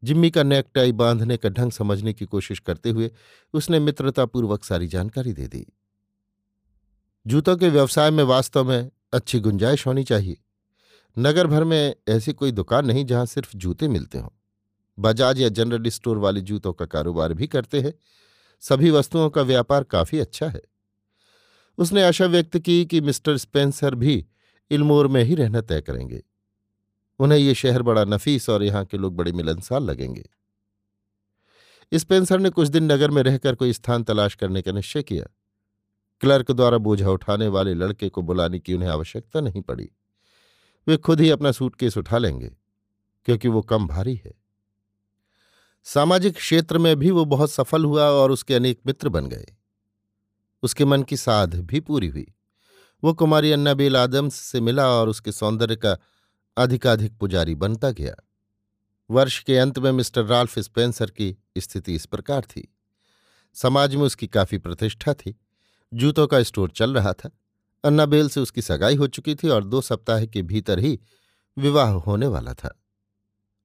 जिम्मी 0.05 0.31
का 0.31 0.43
नेकटाई 0.43 0.93
बांधने 0.93 1.37
का 1.37 1.49
ढंग 1.49 1.73
समझने 1.73 2.13
की 2.13 2.25
कोशिश 2.25 2.59
करते 2.59 2.91
हुए 2.91 3.11
उसने 3.53 3.81
मित्रतापूर्वक 3.81 4.65
सारी 4.65 4.87
जानकारी 4.87 5.33
दे 5.33 5.47
दी। 5.47 5.67
जूतों 7.27 7.57
के 7.57 7.69
व्यवसाय 7.69 8.11
में 8.11 8.25
वास्तव 8.25 8.65
में 8.65 8.91
अच्छी 9.13 9.41
गुंजाइश 9.41 9.87
होनी 9.87 10.05
चाहिए। 10.05 10.37
नगर 11.19 11.47
भर 11.47 11.65
में 11.65 11.95
ऐसी 12.09 12.33
कोई 12.33 12.53
दुकान 12.53 12.87
नहीं 12.87 13.07
जहाँ 13.07 13.27
सिर्फ़ 13.27 13.57
जूते 13.57 13.89
मिलते 13.89 14.19
हों। 14.19 14.29
बजाज 14.99 15.41
या 15.41 15.49
जनरल 15.49 15.91
स्टोर 15.91 16.19
वाले 16.19 16.41
जूतों 16.41 16.73
का 16.73 16.87
कारोबार 16.87 17.33
भी 17.33 17.47
करते 17.47 17.81
हैं। 17.81 17.95
सभी 18.61 18.91
वस्तुओं 18.91 19.31
का 19.31 19.43
व्यापार 19.43 19.85
काफ़ी 19.85 20.19
अच्छा 20.19 20.49
है। 20.49 20.63
उसने 21.79 22.03
आशा 22.03 22.27
व्यक्त 22.27 22.59
की 22.59 22.87
कि 22.87 23.01
मिस्टर 23.01 23.37
स्पेंसर 23.37 23.95
भी 23.95 24.27
इल्मोर 24.71 25.09
में 25.09 25.25
ही 25.25 25.35
रहना 25.35 25.61
तय 25.61 25.81
करेंगे। 25.81 26.23
उन्हें 27.19 27.39
ये 27.39 27.55
शहर 27.55 27.83
बड़ा 27.83 28.05
नफीस 28.05 28.49
और 28.51 28.63
यहाँ 28.63 28.85
के 28.85 28.97
लोग 28.97 29.17
बड़े 29.17 29.33
मिलनसार 29.33 29.81
लगेंगे। 29.81 30.25
स्पेंसर 31.93 32.39
ने 32.39 32.51
कुछ 32.51 32.69
दिन 32.69 32.93
नगर 32.93 33.11
में 33.11 33.23
रहकर 33.23 33.55
कोई 33.55 33.73
स्थान 33.73 34.03
तलाश 34.03 34.35
करने 34.35 34.63
का 34.63 34.73
निश्चय 34.73 35.03
किया। 35.03 35.25
क्लर्क 36.21 36.51
द्वारा 36.51 36.79
बोझा 36.79 37.11
उठाने 37.11 37.49
वाले 37.49 37.75
लड़के 37.75 38.09
को 38.09 38.23
बुलाने 38.23 38.59
की 38.59 38.75
उन्हें 38.75 38.89
आवश्यकता 38.91 39.41
नहीं 39.41 39.63
पड़ी। 39.63 39.91
वे 40.87 40.97
खुद 40.97 41.21
ही 41.21 41.31
अपना 41.31 41.53
सूटकेस 41.53 41.97
उठा 41.99 42.19
लेंगे, 42.19 42.57
क्योंकि 43.25 43.49
वो 43.49 43.63
कम 43.63 43.87
भारी 43.87 44.15
है। 44.15 44.35
सामाजिक 45.85 46.35
क्षेत्र 46.35 46.79
में 46.79 46.97
भी 46.97 47.11
वो 47.11 47.25
बहुत 47.25 47.51
सफल 47.51 47.85
हुआ 47.85 48.05
और 48.05 48.31
उसके 48.31 48.55
अनेक 48.55 48.81
मित्र 48.87 49.09
बन 49.09 49.27
गए। 49.27 49.47
उसके 50.63 50.85
मन 50.85 51.03
की 51.03 51.17
साध 51.17 51.55
भी 51.55 51.81
पूरी 51.81 52.09
हुई। 52.09 52.27
वो 53.05 53.15
कुमारी 53.15 53.53
अन्नाबेल 53.53 53.97
आदम्स 53.97 54.35
से 54.35 54.61
मिला 54.61 54.89
और 54.89 55.09
उसके 55.09 55.33
सौंदर्य 55.33 55.77
का 55.77 55.99
अधिकाधिक 56.57 57.19
पुजारी 57.19 57.55
बनता 57.55 57.91
गया। 57.91 58.15
वर्ष 59.11 59.43
के 59.43 59.59
अंत 59.59 59.79
में 59.79 59.93
मिस्टर 59.93 60.25
राल्फ 60.25 60.59
स्पेंसर 60.59 61.11
की 61.11 61.37
स्थिति 61.59 61.95
इस 61.95 62.07
प्रकार 62.07 62.41
थी। 62.41 62.75
समाज 63.55 63.95
में 63.95 64.03
उसकी 64.03 64.27
काफ़ी 64.27 64.59
प्रतिष्ठा 64.59 65.15
थी। 65.15 65.41
जूतों 65.95 66.27
का 66.27 66.43
स्टोर 66.43 66.71
चल 66.71 66.95
रहा 66.95 67.13
था। 67.13 67.31
अन्नाबेल 67.85 68.29
से 68.29 68.41
उसकी 68.41 68.63
सगाई 68.63 68.97
हो 68.97 69.07
चुकी 69.07 69.35
थी 69.35 69.49
और 69.49 69.65
दो 69.65 69.81
सप्ताह 69.81 70.25
के 70.25 70.43
भीतर 70.43 70.79
ही 70.79 71.01
विवाह 71.59 71.91
होने 71.91 72.27
वाला 72.27 72.55
था। 72.55 72.81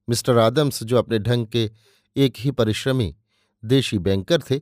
मिस्टर 0.10 0.38
आदम्स, 0.38 0.84
जो 0.84 0.98
अपने 0.98 1.20
ढंग 1.20 1.48
के 1.48 1.72
एक 2.18 2.34
ही 2.38 2.52
परिश्रमी 2.52 3.16
देशी 3.66 3.98
बैंकर 3.98 4.42
थे, 4.42 4.62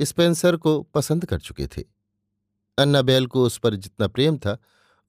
स्पेंसर 0.00 0.56
को 0.56 0.82
पसंद 0.82 1.24
कर 1.24 1.40
चुके 1.40 1.66
थे। 1.66 1.84
अन्नाबेल 2.78 3.26
को 3.26 3.44
उस 3.44 3.58
पर 3.58 3.74
जितना 3.74 4.06
प्रेम 4.06 4.38
था, 4.38 4.58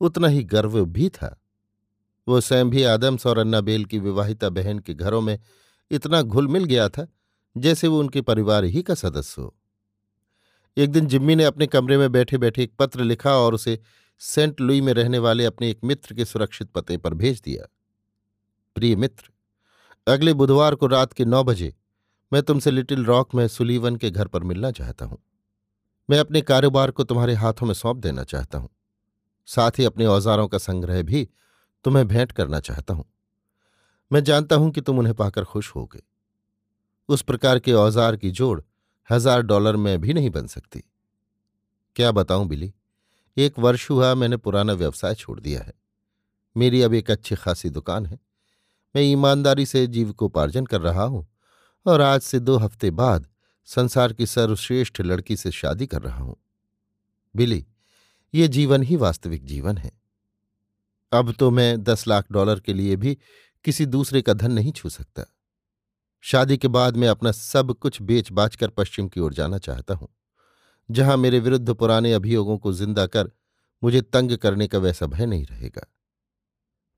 उतना 0.02 0.28
ही 0.28 0.44
गर्व 0.44 0.86
भी 0.86 1.10
था। 1.10 1.42
वो 2.28 2.42
स्वयं 2.42 2.70
भी 2.70 2.84
आदम्स 2.84 3.26
और 3.28 3.38
अन्नाबेल 3.38 3.86
की 3.86 4.00
विवाहिता 4.00 4.50
बहन 4.50 4.80
के 4.80 4.94
घरों 4.94 5.22
में 5.22 5.40
इतना 5.92 6.22
घुल 6.22 6.48
मिल 6.48 6.64
गया 6.64 6.90
था, 6.90 7.08
जैसे 7.58 7.88
वो 7.88 8.00
उनके 8.00 8.22
परिवार 8.22 8.64
ही 8.64 8.82
का 8.82 8.94
सदस्य 8.94 9.42
हो। 9.42 9.56
एक 10.78 10.92
दिन 10.92 11.08
जिम्मी 11.08 11.36
ने 11.36 11.44
अपने 11.44 11.68
कमरे 11.68 11.98
में 11.98 12.12
बैठे 12.12 12.38
बैठे 12.38 12.64
एक 12.64 12.74
पत्र 12.80 13.04
लिखा 13.04 13.36
और 13.36 13.54
उसे 13.54 13.80
सेंट 14.20 14.62
लुई 14.62 14.82
में 14.82 14.94
रहने 14.94 15.20
वाले 15.20 15.46
अपने 15.46 15.70
एक 15.70 15.80
मित्र 15.84 16.16
के 16.16 16.26
सुरक्षित 16.26 16.70
पते 16.72 16.98
पर 16.98 17.14
भेज 17.14 17.42
दिया। 17.46 17.68
प्रिय 18.76 18.96
मित्र, 18.96 19.30
अगले 20.08 20.34
बुधवार 20.34 20.76
को 20.76 20.88
रात 20.88 21.14
के 21.14 21.26
नौ 21.26 21.44
बजे 21.44 21.74
मैं 22.32 22.42
तुमसे 22.44 22.72
लिटिल 22.72 23.06
रॉक 23.06 23.36
में 23.36 23.48
सुलीवन 23.48 23.96
के 23.96 24.12
घर 24.12 24.28
पर 24.28 24.44
मिलना 24.44 24.72
चाहता 24.72 25.06
हूँ। 25.06 25.18
मैं 26.10 26.20
अपने 26.20 26.42
कारोबार 26.42 26.92
को 26.92 27.04
तुम्हारे 27.04 27.34
हाथों 27.34 27.68
में 27.68 27.74
सौंप 27.74 27.98
देना 27.98 28.24
चाहता 28.24 28.58
हूँ। 28.58 28.70
साथ 29.48 29.80
ही 29.80 29.86
अपने 29.86 30.06
औजारों 30.06 30.48
का 30.48 30.58
संग्रह 30.58 31.02
भी 31.04 31.28
तुम्हें 31.88 32.08
भेंट 32.08 32.32
करना 32.32 32.60
चाहता 32.60 32.94
हूँ। 32.94 33.06
मैं 34.12 34.24
जानता 34.24 34.56
हूँ 34.56 34.72
कि 34.72 34.82
तुम 34.82 35.00
उन्हें 35.00 35.16
पाकर 35.16 35.44
खुश 35.44 35.76
होगे। 35.76 36.04
उस 37.10 37.22
प्रकार 37.22 37.60
के 37.60 37.74
औज़ार 37.74 38.16
की 38.16 38.32
जोड़ 38.32 38.62
हज़ार 39.12 39.42
डॉलर 39.42 39.76
में 39.76 40.02
भी 40.02 40.14
नहीं 40.14 40.30
बन 40.30 40.48
सकती। 40.48 40.84
क्या 41.96 42.12
बताऊँ 42.12 42.48
बिली? 42.48 42.74
एक 43.38 43.60
वर्ष 43.60 43.90
हुआ 43.90 44.16
मैंने 44.16 44.38
पुराना 44.38 44.74
व्यवसाय 44.74 45.16
छोड़ 45.16 45.40
दिया 45.40 45.62
है। 45.62 45.74
मेरी 46.58 46.82
अब 46.82 46.94
एक 46.94 47.12
अच्छी 47.12 47.36
खासी 47.36 47.70
दुकान 47.70 48.06
है। 48.06 48.20
मैं 48.96 49.02
ईमानदारी 49.02 49.66
से 49.66 49.88
जीविकोपार्जन 49.88 50.66
कर 50.66 50.82
रहा 50.82 51.04
हूँ 51.04 51.28
और 51.88 52.02
आज 52.02 52.22
से 52.22 52.40
दो 52.40 52.58
हफ़्ते 52.58 52.92
बाद 52.92 53.28
संसार 53.66 54.14
की 54.14 54.26
सर्वश्रेष्ठ 54.26 55.02
लड़की 55.02 55.36
से 55.36 55.52
शादी 55.52 55.88
कर 55.88 56.02
रहा 56.02 56.24
हूँ। 56.24 56.36
बिली, 57.36 57.66
ये 58.36 58.48
जीवन 58.48 58.84
ही 58.84 58.96
वास्तविक 58.96 59.46
जीवन 59.46 59.78
है। 59.78 60.07
अब 61.12 61.32
तो 61.32 61.50
मैं 61.52 61.84
दस 61.84 62.08
लाख 62.08 62.32
डॉलर 62.32 62.60
के 62.60 62.74
लिए 62.74 62.96
भी 62.96 63.18
किसी 63.66 63.86
दूसरे 63.88 64.22
का 64.22 64.34
धन 64.34 64.52
नहीं 64.52 64.72
छू 64.72 64.90
सकता। 64.90 65.24
शादी 66.24 66.58
के 66.58 66.68
बाद 66.68 66.98
मैं 66.98 67.08
अपना 67.08 67.32
सब 67.32 67.74
कुछ 67.74 68.02
बेच 68.02 68.32
बाच 68.32 68.56
कर 68.56 68.70
पश्चिम 68.70 69.08
की 69.08 69.20
ओर 69.20 69.34
जाना 69.34 69.58
चाहता 69.60 69.94
हूँ, 69.94 70.08
जहाँ 70.90 71.18
मेरे 71.18 71.40
विरुद्ध 71.40 71.74
पुराने 71.74 72.14
अभियोगों 72.14 72.58
को 72.58 72.74
ज़िंदा 72.74 73.06
कर 73.08 73.32
मुझे 73.82 74.02
तंग 74.04 74.38
करने 74.38 74.68
का 74.68 74.78
वैसा 74.78 75.06
भय 75.06 75.26
नहीं 75.26 75.46
रहेगा। 75.46 75.86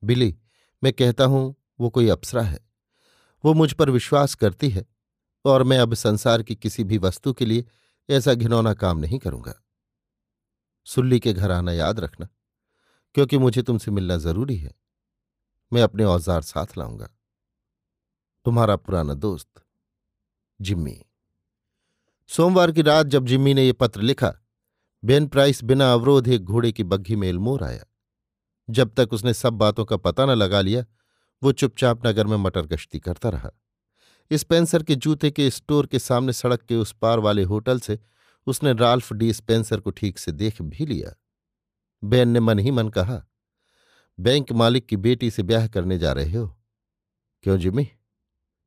बिली, 0.03 0.35
मैं 0.83 0.93
कहता 0.93 1.25
हूँ, 1.25 1.55
वो 1.79 1.89
कोई 1.89 2.09
अप्सरा 2.09 2.41
है। 2.41 2.59
वो 3.43 3.53
मुझ 3.53 3.71
पर 3.73 3.89
विश्वास 3.89 4.35
करती 4.35 4.69
है 4.69 4.85
और 5.45 5.63
मैं 5.63 5.77
अब 5.79 5.93
संसार 5.95 6.43
की 6.43 6.55
किसी 6.55 6.83
भी 6.83 6.97
वस्तु 6.97 7.33
के 7.33 7.45
लिए 7.45 7.65
ऐसा 8.09 8.33
घिनौना 8.33 8.73
काम 8.75 8.97
नहीं 8.97 9.19
करूँगा। 9.19 9.53
सुल्ली 10.87 11.19
के 11.19 11.33
घर 11.33 11.51
आना 11.51 11.71
याद 11.73 11.99
रखना। 11.99 12.27
क्योंकि 13.15 13.37
मुझे 13.37 13.61
तुमसे 13.61 13.91
मिलना 13.91 14.17
ज़रूरी 14.17 14.57
है। 14.57 14.73
मैं 15.71 15.81
अपने 15.81 16.03
औज़ार 16.03 16.41
साथ 16.41 16.77
लाऊँगा। 16.77 17.09
तुम्हारा 18.45 18.75
पुराना 18.75 19.13
दोस्त, 19.13 19.49
जिम्मी। 20.59 20.99
सोमवार 22.29 22.71
की 22.71 22.81
रात 22.81 23.07
जब 23.07 23.25
जिम्मी 23.25 23.53
ने 23.53 23.65
यह 23.67 23.73
पत्र 23.73 24.01
लिखा, 24.01 24.33
बेन 25.03 25.27
प्राइस 25.27 25.63
बिना 25.63 25.91
अवरोध 25.93 26.27
एक 26.27 26.43
घोड़े 26.43 26.71
की 26.71 26.83
बग्घी 26.83 27.15
में 27.15 27.27
एलमोर 27.27 27.63
आया। 27.63 27.85
जब 28.69 28.93
तक 28.93 29.13
उसने 29.13 29.33
सब 29.33 29.53
बातों 29.53 29.85
का 29.85 29.97
पता 29.97 30.25
न 30.25 30.29
लगा 30.29 30.61
लिया, 30.61 30.85
वो 31.41 31.51
चुपचाप 31.51 32.05
नगर 32.07 32.27
में 32.27 32.37
मटर 32.37 32.65
गश्ती 32.65 32.99
करता 32.99 33.29
रहा। 33.29 33.49
स्पेंसर 34.31 34.83
के 34.83 34.95
जूते 34.95 35.31
के 35.31 35.49
स्टोर 35.49 35.85
के 35.85 35.99
सामने 35.99 36.33
सड़क 36.33 36.61
के 36.61 36.75
उस 36.75 36.91
पार 36.91 37.19
वाले 37.19 37.43
होटल 37.43 37.79
से 37.79 37.99
उसने 38.47 38.73
राल्फ 38.73 39.13
डी 39.13 39.33
स्पेंसर 39.33 39.79
को 39.79 39.91
ठीक 39.91 40.17
से 40.17 40.31
देख 40.31 40.61
भी 40.61 40.85
लिया। 40.85 41.13
बेन 42.03 42.29
ने 42.29 42.39
मन 42.39 42.59
ही 42.59 42.71
मन 42.71 42.89
कहा, 42.89 43.25
बैंक 44.19 44.51
मालिक 44.51 44.85
की 44.85 44.97
बेटी 44.97 45.31
से 45.31 45.43
ब्याह 45.43 45.67
करने 45.67 45.97
जा 45.97 46.11
रहे 46.11 46.37
हो? 46.37 46.59
क्यों 47.43 47.57
जिम्मी? 47.57 47.89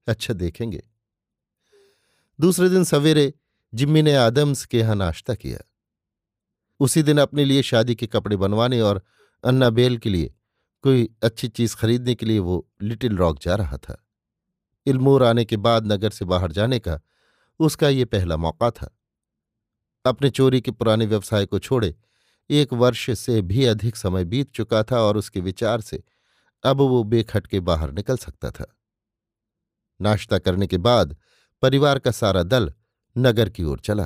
अच्छा 0.06 0.34
देखेंगे। 0.34 0.82
दूसरे 2.40 2.68
दिन 2.68 2.84
सवेरे 2.84 3.34
जिम्मी 3.74 4.02
ने 4.02 4.14
आदम्स 4.14 4.64
के 4.66 4.78
यहाँ 4.78 4.96
नाश्ता 4.96 5.34
किया। 5.34 5.58
उसी 6.80 7.02
दिन 7.02 7.18
अपने 7.18 7.44
लिए 7.44 7.62
शादी 7.62 7.94
के 7.94 8.06
कपड़े 8.06 8.36
बनवाने 8.36 8.80
और 8.80 9.02
अन्ना 9.44 9.70
बेल 9.70 9.98
के 9.98 10.10
लिए 10.10 10.34
कोई 10.82 11.08
अच्छी 11.22 11.48
चीज़ 11.48 11.76
खरीदने 11.76 12.14
के 12.14 12.26
लिए 12.26 12.38
वो 12.38 12.68
लिटिल 12.82 13.16
रॉक 13.16 13.38
जा 13.38 13.54
रहा 13.54 13.76
था। 13.76 14.06
इल्मोर 14.86 15.22
आने 15.22 15.44
के 15.44 15.56
बाद 15.56 15.92
नगर 15.92 16.10
से 16.10 16.24
बाहर 16.24 16.52
जाने 16.52 16.78
का 16.78 17.00
उसका 17.60 17.88
ये 17.88 18.04
पहला 18.04 18.36
मौका 18.36 18.70
था। 18.70 18.98
अपने 20.04 20.30
चोरी 20.30 20.60
के 20.60 20.70
पुराने 20.70 21.06
व्यवसाय 21.06 21.46
को 21.46 21.58
छोड़े 21.58 21.94
एक 22.50 22.72
वर्ष 22.72 23.18
से 23.18 23.42
भी 23.42 23.64
अधिक 23.64 23.96
समय 23.96 24.24
बीत 24.24 24.52
चुका 24.52 24.82
था 24.82 25.00
और 25.00 25.16
उसके 25.16 25.40
विचार 25.40 25.80
से 25.80 26.02
अब 26.64 26.76
वो 26.76 27.04
बेखटके 27.04 27.60
बाहर 27.60 27.92
निकल 27.92 28.16
सकता 28.16 28.50
था। 28.50 28.76
नाश्ता 30.00 30.38
करने 30.38 30.66
के 30.66 30.78
बाद 30.78 31.16
परिवार 31.62 31.98
का 31.98 32.10
सारा 32.10 32.42
दल 32.42 32.72
नगर 33.18 33.48
की 33.48 33.64
ओर 33.64 33.80
चला। 33.80 34.04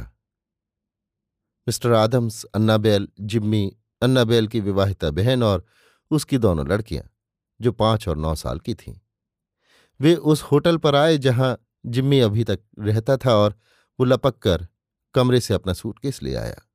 Mister 1.68 1.92
Adams, 1.92 2.44
Annabel, 2.44 3.08
Jimmy, 3.20 3.76
Annabel 4.02 4.48
की 4.48 4.60
विवाहिता 4.60 5.10
बहन 5.10 5.42
और 5.42 5.66
उसकी 6.10 6.38
दोनों 6.38 6.68
लड़कियाँ, 6.68 7.04
जो 7.60 7.72
पाँच 7.72 8.08
और 8.08 8.16
नौ 8.16 8.34
साल 8.34 8.58
की 8.58 8.74
थीं। 8.74 8.94
वे 10.00 10.14
उस 10.14 10.42
होटल 10.42 10.76
पर 10.76 10.94
आए 10.94 11.18
जहाँ 11.18 11.66
जिम्मी 11.86 12.20
अभी 12.20 12.44
तक 12.44 12.60
रहता 12.78 13.16
था 13.16 13.34
और 13.34 13.60
वो 14.00 14.04
लपक 14.04 14.38
कर 14.38 14.66
कमरे 15.14 15.40
से 15.40 15.54
अपना 15.54 15.72
सूटकेस 15.72 16.22
ले 16.22 16.34
आया। 16.34 16.65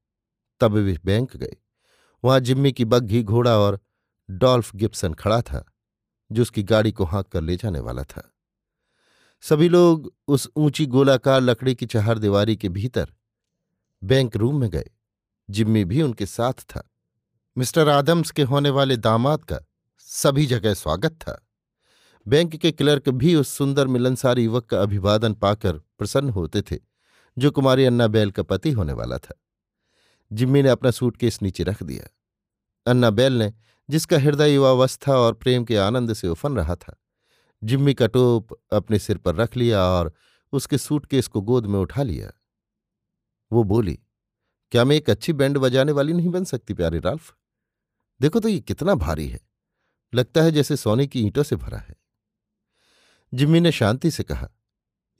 तब 0.62 0.72
वे 0.72 1.00
बैंक 1.06 1.38
गए। 1.38 1.56
वहाँ 2.24 2.39
जिम्मी 2.39 2.72
की 2.72 2.86
बग्घी 2.86 3.24
घोड़ा 3.24 3.58
और 3.58 3.80
डॉल्फ 4.30 4.75
गिप्सन 4.75 5.13
खड़ा 5.13 5.41
था, 5.41 5.65
जो 6.32 6.41
उसकी 6.41 6.63
गाड़ी 6.63 6.91
को 6.91 7.03
हाँक 7.03 7.27
कर 7.27 7.41
ले 7.41 7.56
जाने 7.56 7.80
वाला 7.80 8.03
था। 8.03 8.34
सभी 9.41 9.70
लोग 9.70 10.15
उस 10.27 10.50
ऊँची 10.56 10.86
गोलाकार 10.86 11.41
लकड़ी 11.41 11.75
की 11.75 11.86
चहार 11.86 12.20
दीवारी 12.20 12.56
के 12.56 12.70
भीतर 12.70 13.13
बैंक 14.03 14.36
रूम 14.36 14.60
में 14.62 14.70
गए। 14.70 14.89
जिम्मी 15.50 15.86
भी 15.86 16.01
उनके 16.01 16.25
साथ 16.25 16.53
था। 16.53 16.89
मिस्टर 17.58 17.89
आदम्स 17.89 18.32
के 18.32 18.41
होने 18.41 18.70
वाले 18.70 18.98
दामाद 18.98 19.44
का 19.44 19.60
सभी 19.98 20.46
जगह 20.46 20.74
स्वागत 20.74 21.12
था। 21.12 21.48
बैंक 22.27 22.56
के 22.56 22.72
क्लर्क 22.72 23.10
भी 23.10 23.36
उस 23.36 23.50
सुंदर 23.50 23.88
मिलनसार 23.88 24.39
युवक 24.39 24.65
का 24.65 24.82
अभिवादन 24.82 25.34
पाकर 25.34 25.74
प्रसन्न 25.74 26.30
होते 26.30 26.62
थे, 26.62 26.80
जो 27.38 27.51
कुमारी 27.51 27.86
अन्ना 27.86 28.08
बैल 28.08 28.32
का 28.32 28.44
पति 28.44 28.72
होने 28.72 28.94
वाला 28.94 29.18
था। 29.18 29.34
जिम्मी 30.32 30.62
ने 30.62 30.70
अपना 30.70 30.92
सूटकेस 30.92 31.42
नीचे 31.42 31.64
रख 31.64 31.84
दिया। 31.84 32.08
अन्ना 32.86 33.10
बैल 33.10 33.34
ने, 33.34 33.54
जिसका 33.90 34.18
हृदय 34.18 34.54
युवावस्था 34.54 35.18
और 35.18 35.34
प्रेम 35.34 35.64
के 35.64 35.78
आनंद 35.78 36.14
से 36.14 36.28
उफन 36.28 36.56
रहा 36.56 36.76
था, 36.76 36.96
जिम्मी 37.64 37.94
का 37.94 38.08
टोप 38.08 38.60
अपने 38.74 39.00
सिर 39.00 39.18
पर 39.18 39.36
रख 39.36 39.58
लिया 39.58 39.84
और 39.84 40.14
उसके 40.54 40.78
सूटकेस 40.78 41.28
को 41.28 41.42
गोद 41.42 41.66
में 41.66 41.80
उठा 41.80 42.04
लिया। 42.04 42.32
वो 43.52 43.64
बोली, 43.64 44.00
क्या 44.72 44.86
मैं 44.86 44.96
एक 44.96 45.10
अच्छी 45.10 45.34
बैंड 45.34 45.58
बजाने 45.58 45.92
वाली 45.92 46.14
नहीं 46.14 46.30
बन 46.30 46.44
सकती 46.44 46.74
प्यारे 46.74 47.00
राल्फ? 47.00 47.34
देखो 48.22 48.40
तो 48.40 48.50
ये 48.50 48.60
कितना 48.60 48.96
भारी 48.96 49.28
है। 49.28 49.40
लगता 50.14 50.42
है 50.42 50.52
जैसे 50.52 50.76
सोने 50.78 51.08
की 51.08 51.22
ईंटों 51.22 51.44
से 51.44 51.56
भरा 51.56 51.78
है। 51.78 51.96
जिम्मी 53.34 53.60
ने 53.60 53.72
शांति 53.72 54.12
से 54.12 54.24
कहा, 54.24 54.50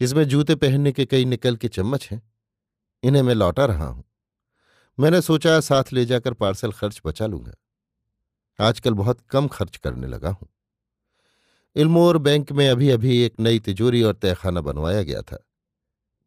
इसमें 0.01 0.24
जूते 0.25 0.56
पहनने 0.56 0.91
के 0.91 1.06
कई 1.06 1.25
निकल 1.25 1.56
के 1.56 1.68
चम्मच 1.68 2.08
हैं। 2.12 2.22
इन्हें 3.03 3.22
मैं 3.24 3.36
लौटा 3.36 3.65
रहा 3.65 3.86
हूँ। 3.86 4.03
मैंने 5.01 5.22
सोचा 5.22 5.60
साथ 5.60 5.84
ले 5.93 6.05
जाकर 6.05 6.34
पार्सल 6.34 6.72
खर्च 6.72 7.01
बचा 7.05 7.27
लूँगा। 7.27 7.53
आजकल 8.65 8.93
बहुत 8.93 9.22
कम 9.22 9.48
खर्च 9.48 9.77
करने 9.77 10.08
लगा 10.08 10.29
हूँ। 10.29 10.48
इल्मोर 11.75 12.17
बैंक 12.17 12.51
में 12.51 12.70
अभी 12.70 12.89
अभी 12.89 13.24
एक 13.24 13.34
नई 13.39 13.60
तिजोरी 13.60 14.03
और 14.03 14.13
तहखाना 14.13 14.62
बनवाया 14.62 15.03
गया 15.03 15.22
था। 15.22 15.48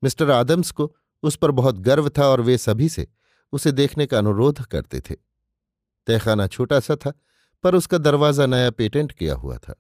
मिस्टर 0.03 0.31
आदम्स 0.31 0.71
को 0.71 0.97
उस 1.23 1.37
पर 1.37 1.51
बहुत 1.51 1.79
गर्व 1.79 2.09
था 2.09 2.27
और 2.27 2.41
वे 2.41 2.59
सभी 2.59 2.89
से 2.89 3.09
उसे 3.53 3.73
देखने 3.73 4.07
का 4.07 4.19
अनुरोध 4.19 4.63
करते 4.63 5.01
थे। 5.01 5.15
तहखाना 6.07 6.47
छोटा 6.47 6.81
सा 6.81 6.97
था, 6.97 7.13
पर 7.63 7.75
उसका 7.75 7.99
दरवाज़ा 7.99 8.47
नया 8.47 8.71
पेटेंट 8.71 9.13
किया 9.13 9.35
हुआ 9.35 9.59
था। 9.59 9.75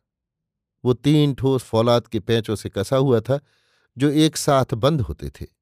वो 0.84 0.94
तीन 0.94 1.34
ठोस 1.34 1.62
फौलाद 1.62 2.06
के 2.06 2.20
पैंचों 2.20 2.56
से 2.56 2.68
कसा 2.68 2.96
हुआ 2.96 3.20
था, 3.20 3.40
जो 3.98 4.10
एक 4.10 4.36
साथ 4.36 4.74
बंद 4.74 5.00
होते 5.00 5.30
थे। 5.30 5.53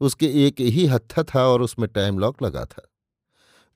उसके 0.00 0.46
एक 0.46 0.60
ही 0.60 0.86
हत्था 0.86 1.22
था 1.22 1.46
और 1.46 1.62
उसमें 1.62 1.88
टाइम 1.88 2.18
लॉक 2.18 2.42
लगा 2.42 2.64
था। 2.64 2.92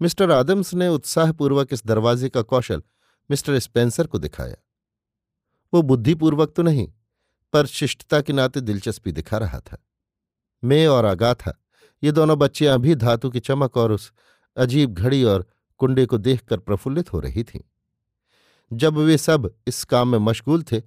मिस्टर 0.02 0.30
आदम्स 0.30 0.74
ने 0.74 0.88
उत्साहपूर्वक 0.88 1.72
इस 1.72 1.86
दरवाजे 1.86 2.28
का 2.28 2.42
कौशल 2.42 2.82
मिस्टर 3.30 3.58
स्पेंसर 3.58 4.06
को 4.06 4.18
दिखाया। 4.18 4.56
वो 5.74 5.82
बुद्धिपूर्वक 5.82 6.52
तो 6.56 6.62
नहीं, 6.62 6.92
पर 7.52 7.66
शिष्टता 7.66 8.20
के 8.20 8.32
नाते 8.32 8.60
दिलचस्पी 8.60 9.12
दिखा 9.12 9.38
रहा 9.38 9.60
था। 9.60 9.86
मैं 10.64 10.86
और 10.86 11.06
आगाथा, 11.06 11.52
ये 12.02 12.12
दोनों 12.12 12.38
बच्चियाँ 12.38 12.78
भी 12.78 12.94
धातु 12.94 13.30
की 13.30 13.40
चमक 13.40 13.76
और 13.76 13.92
उस 13.92 14.12
अजीब 14.56 14.94
घड़ी 14.94 15.24
और 15.24 15.46
कुंडे 15.78 16.06
को 16.06 16.18
देखकर 16.18 16.58
प्रफुल्लित 16.58 17.12
हो 17.12 17.20
रही 17.20 17.42
थीं। 17.42 17.60
जब 18.72 18.98
वे 18.98 19.18
सब 19.18 19.54
इस 19.66 19.84
काम 19.84 20.08
में 20.08 20.18
मशगूल 20.18 20.62
थे, 20.62 20.80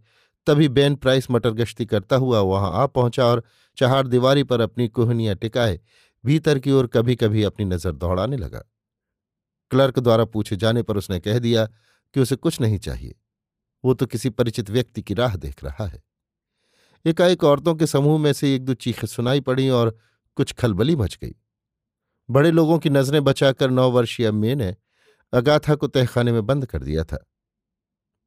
तभी 0.47 0.69
बेन 0.69 0.95
प्राइस 0.95 1.31
मटर 1.31 1.51
गश्ती 1.51 1.85
करता 1.85 2.15
हुआ 2.15 2.39
वहाँ 2.39 2.71
आ 2.73 2.85
पहुँचा 2.85 3.25
और 3.25 3.43
चहार 3.77 4.07
दीवारी 4.07 4.43
पर 4.43 4.61
अपनी 4.61 4.87
कोहनियाँ 4.87 5.35
टिकाए, 5.35 5.79
भीतर 6.23 6.59
की 6.59 6.71
ओर 6.71 6.87
कभी 6.87 7.15
कभी 7.15 7.43
अपनी 7.43 7.65
नज़र 7.65 7.91
दौड़ाने 7.91 8.37
लगा। 8.37 8.63
क्लर्क 9.71 9.99
द्वारा 9.99 10.25
पूछे 10.25 10.55
जाने 10.55 10.83
पर 10.83 10.97
उसने 10.97 11.19
कह 11.19 11.39
दिया 11.39 11.65
कि 12.15 12.19
उसे 12.19 12.35
कुछ 12.35 12.61
नहीं 12.61 12.77
चाहिए। 12.77 13.15
वो 13.83 13.93
तो 13.93 14.05
किसी 14.05 14.29
परिचित 14.29 14.69
व्यक्ति 14.69 15.01
की 15.01 15.13
राह 15.13 15.35
देख 15.35 15.63
रहा 15.63 15.85
है। 15.85 16.03
एकाएक 17.05 17.43
औरतों 17.43 17.75
के 17.75 17.87
समूह 17.87 18.19
में 18.19 18.33
से 18.33 18.55
एक 18.55 18.65
दो 18.65 18.73
चीखें 18.73 19.07
सुनाई 19.07 19.41
पड़ी 19.41 19.69
और 19.69 19.97
कुछ 20.35 20.53
खलबली 20.53 20.95
मच 20.95 21.17
गई। 21.23 21.35
बड़े 22.29 22.51
लोगों 22.51 22.79
की 22.79 22.89
नज़रें 22.89 23.23
बचाकर 23.23 23.69
नौ 23.69 23.89
वर्षीय 23.91 24.31
मे 24.31 24.55
ने 24.55 24.75
अगाथा 25.33 25.75
को 25.75 25.87
तहखाने 25.87 26.31
में 26.31 26.45
बंद 26.45 26.65
कर 26.65 26.83
दिया 26.83 27.03
था। 27.03 27.25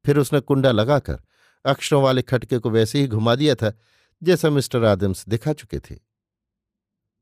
फिर 0.05 0.17
उसने 0.17 0.39
कुंडा 0.39 0.71
लगाकर 0.71 1.19
अक्षरों 1.65 2.03
वाले 2.03 2.21
खटके 2.21 2.57
को 2.57 2.69
वैसे 2.69 2.99
ही 2.99 3.07
घुमा 3.07 3.35
दिया 3.35 3.55
था 3.55 3.73
जैसा 4.21 4.49
मिस्टर 4.49 4.83
आदम्स 4.85 5.23
दिखा 5.29 5.53
चुके 5.53 5.79
थे। 5.79 5.95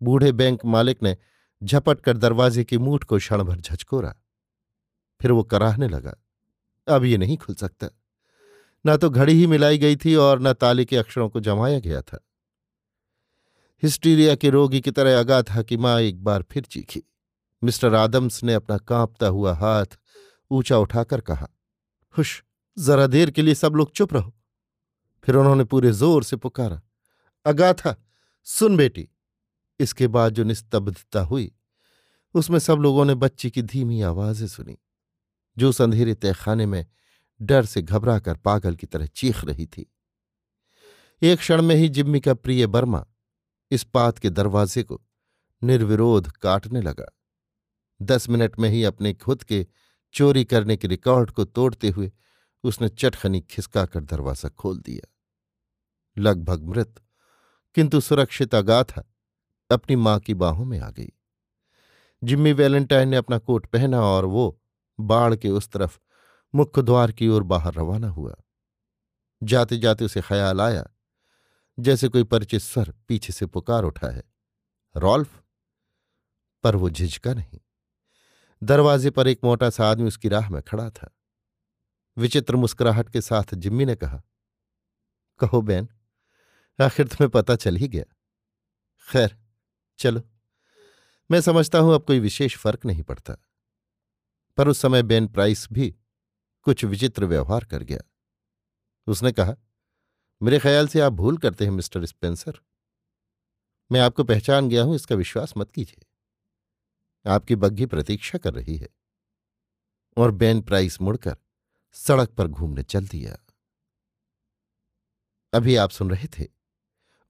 बूढ़े 0.01 0.31
बैंक 0.31 0.65
मालिक 0.65 1.03
ने 1.03 1.15
झपट 1.61 2.01
कर 2.01 2.17
दरवाजे 2.17 2.63
की 2.63 2.77
मूठ 2.77 3.03
को 3.03 3.17
क्षण 3.17 3.43
भर 3.43 3.59
झचकोरा। 3.59 4.13
फिर 5.21 5.31
वो 5.31 5.43
कराहने 5.43 5.87
लगा, 5.87 6.15
अब 6.87 7.03
ये 7.03 7.17
नहीं 7.17 7.37
खुल 7.37 7.55
सकता। 7.55 7.89
न 8.85 8.95
तो 8.97 9.09
घड़ी 9.09 9.33
ही 9.33 9.47
मिलाई 9.47 9.77
गई 9.77 9.95
थी 9.95 10.15
और 10.17 10.39
न 10.41 10.53
ताले 10.53 10.85
के 10.85 10.97
अक्षरों 10.97 11.29
को 11.29 11.39
जमाया 11.39 11.79
गया 11.79 12.01
था। 12.01 12.19
हिस्टीरिया 13.83 14.35
के 14.35 14.49
रोगी 14.49 14.81
की 14.81 14.91
तरह 14.91 15.19
अगा 15.19 15.41
था 15.43 15.61
कि 15.61 15.77
माँ 15.77 15.99
एक 16.01 16.23
बार 16.23 16.43
फिर 16.51 16.63
चीखी। 16.65 17.01
मिस्टर 17.61 17.95
आदम्स 17.95 18.43
ने 18.43 18.53
अपना 18.53 18.77
कांपता 18.79 19.27
हुआ 19.27 19.53
हाथ 19.53 19.97
ऊँचा 20.51 20.77
उठाकर 20.77 21.21
कहा, 21.21 21.47
हुश, 22.15 22.43
जरा 22.77 23.07
देर 23.07 23.31
के 23.31 23.41
लिए 23.41 23.55
सब 23.55 23.75
लोग 23.75 23.91
चुप 23.91 24.13
रहो। 24.13 24.33
फिर 25.23 25.35
उन्होंने 25.35 25.63
पूरे 25.63 25.91
ज़ोर 25.93 26.23
से 26.23 26.35
पुकारा 26.37 26.81
अगाथा, 27.45 27.95
सुन 28.43 28.77
बेटी। 28.77 29.09
इसके 29.79 30.07
बाद 30.07 30.33
जो 30.33 30.43
निस्तब्धता 30.43 31.19
हुई, 31.19 31.51
उसमें 32.35 32.59
सब 32.59 32.77
लोगों 32.77 33.05
ने 33.05 33.15
बच्ची 33.15 33.51
की 33.51 33.61
धीमी 33.61 34.01
आवाज़ें 34.01 34.47
सुनी, 34.47 34.77
जो 35.57 35.69
उस 35.69 35.81
अंधेरे 35.81 36.13
तहखाने 36.13 36.65
में 36.65 36.85
डर 37.41 37.65
से 37.65 37.81
घबरा 37.81 38.19
कर 38.19 38.35
पागल 38.35 38.75
की 38.75 38.87
तरह 38.87 39.05
चीख 39.05 39.43
रही 39.45 39.65
थी। 39.65 39.91
एक 41.21 41.39
क्षण 41.39 41.61
में 41.61 41.75
ही 41.75 41.89
जिम्मी 41.89 42.19
का 42.19 42.33
प्रिय 42.33 42.67
बर्मा 42.67 43.05
इस्पात 43.71 44.19
के 44.19 44.29
दरवाजे 44.29 44.83
को 44.83 45.01
निर्विरोध 45.61 46.31
काटने 46.31 46.81
लगा। 46.81 47.05
दस 48.01 48.29
मिनट 48.29 48.59
में 48.59 48.69
ही 48.69 48.83
अपने 48.83 49.13
खुद 49.13 49.43
के 49.43 49.65
चोरी 50.13 50.43
करने 50.45 50.77
के 50.77 50.87
रिकॉर्ड 50.87 51.31
को 51.31 51.45
तोड़ते 51.45 51.89
हुए 51.89 52.11
उसने 52.63 52.89
चटखनी 52.89 53.41
खिसकाकर 53.41 54.03
दरवाज़ा 54.03 54.49
खोल 54.49 54.79
दिया। 54.79 55.11
लगभग 56.17 56.63
मृत 56.63 57.01
किंतु 57.75 58.01
सुरक्षित 58.01 58.55
अगाथा 58.55 59.03
अपनी 59.71 59.95
माँ 59.95 60.19
की 60.19 60.33
बाहों 60.33 60.65
में 60.65 60.79
आ 60.79 60.89
गई। 60.89 61.11
जिम्मी 62.23 62.53
वैलेंटाइन 62.53 63.09
ने 63.09 63.17
अपना 63.17 63.37
कोट 63.37 63.65
पहना 63.65 64.01
और 64.01 64.25
वो 64.25 64.61
बाढ़ 64.99 65.35
के 65.35 65.49
उस 65.49 65.69
तरफ़ 65.69 65.99
मुख्य 66.55 66.81
द्वार 66.81 67.11
की 67.11 67.27
ओर 67.27 67.43
बाहर 67.43 67.73
रवाना 67.73 68.09
हुआ। 68.09 68.35
जाते 69.43 69.77
जाते 69.77 70.05
उसे 70.05 70.21
ख्याल 70.21 70.61
आया, 70.61 70.87
जैसे 71.79 72.07
कोई 72.07 72.23
परिचित 72.23 72.61
स्वर 72.61 72.93
पीछे 73.07 73.33
से 73.33 73.45
पुकार 73.45 73.83
उठा 73.83 74.07
है। 74.07 74.23
रॉल्फ? 74.97 75.43
पर 76.63 76.75
वो 76.75 76.89
झिझका 76.89 77.33
नहीं। 77.33 77.59
दरवाजे 78.63 79.09
पर 79.09 79.27
एक 79.27 79.39
मोटा 79.43 79.69
सा 79.69 79.91
आदमी 79.91 80.07
उसकी 80.07 80.29
राह 80.29 80.49
में 80.49 80.61
खड़ा 80.61 80.89
था। 80.89 81.15
विचित्र 82.17 82.55
मुस्कुराहट 82.55 83.09
के 83.09 83.21
साथ 83.21 83.55
जिम्मी 83.55 83.85
ने 83.85 83.95
कहा, 83.95 84.23
कहो 85.39 85.61
बैन 85.61 85.89
आखिर 86.81 87.07
तुम्हें 87.07 87.29
पता 87.29 87.55
चल 87.55 87.75
ही 87.75 87.87
गया। 87.87 88.03
खैर, 89.11 89.37
चलो। 89.97 90.21
मैं 91.31 91.41
समझता 91.41 91.79
हूँ 91.79 91.95
अब 91.95 92.05
कोई 92.05 92.19
विशेष 92.19 92.57
फ़र्क 92.57 92.85
नहीं 92.85 93.03
पड़ता। 93.03 93.35
पर 94.57 94.67
उस 94.67 94.81
समय 94.81 95.03
बेन 95.03 95.27
प्राइस 95.27 95.67
भी 95.71 95.95
कुछ 96.63 96.85
विचित्र 96.85 97.25
व्यवहार 97.25 97.65
कर 97.65 97.83
गया। 97.83 97.99
उसने 99.07 99.31
कहा, 99.31 99.55
मेरे 100.43 100.59
ख्याल 100.59 100.87
से 100.87 100.99
आप 100.99 101.13
भूल 101.13 101.37
करते 101.37 101.65
हैं, 101.65 101.71
मिस्टर 101.71 102.05
स्पेंसर। 102.05 102.59
मैं 103.91 103.99
आपको 104.01 104.23
पहचान 104.23 104.69
गया 104.69 104.83
हूँ, 104.83 104.95
इसका 104.95 105.15
विश्वास 105.15 105.53
मत 105.57 105.71
कीजिए। 105.71 106.05
आपकी 107.29 107.55
बग्घी 107.55 107.85
प्रतीक्षा 107.85 108.37
कर 108.37 108.53
रही 108.53 108.77
है। 108.77 108.89
और 110.17 110.31
बेन 110.31 110.61
प्राइस 110.61 111.01
मुड़कर 111.01 111.37
सड़क 111.93 112.29
पर 112.29 112.47
घूमने 112.47 112.83
चल 112.83 113.07
दिया। 113.07 113.37
अभी 115.53 115.75
आप 115.75 115.89
सुन 115.89 116.09
रहे 116.09 116.27
थे 116.27 116.54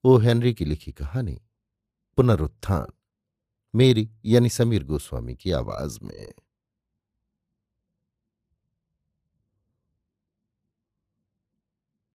ओ 0.05 0.17
हेनरी 0.17 0.53
की 0.53 0.65
लिखी 0.65 0.91
कहानी 0.91 1.41
पुनरुत्थान 2.17 2.85
मेरी 3.75 4.09
यानी 4.25 4.49
समीर 4.49 4.83
गोस्वामी 4.83 5.35
की 5.35 5.51
आवाज़ 5.51 5.99
में। 6.03 6.33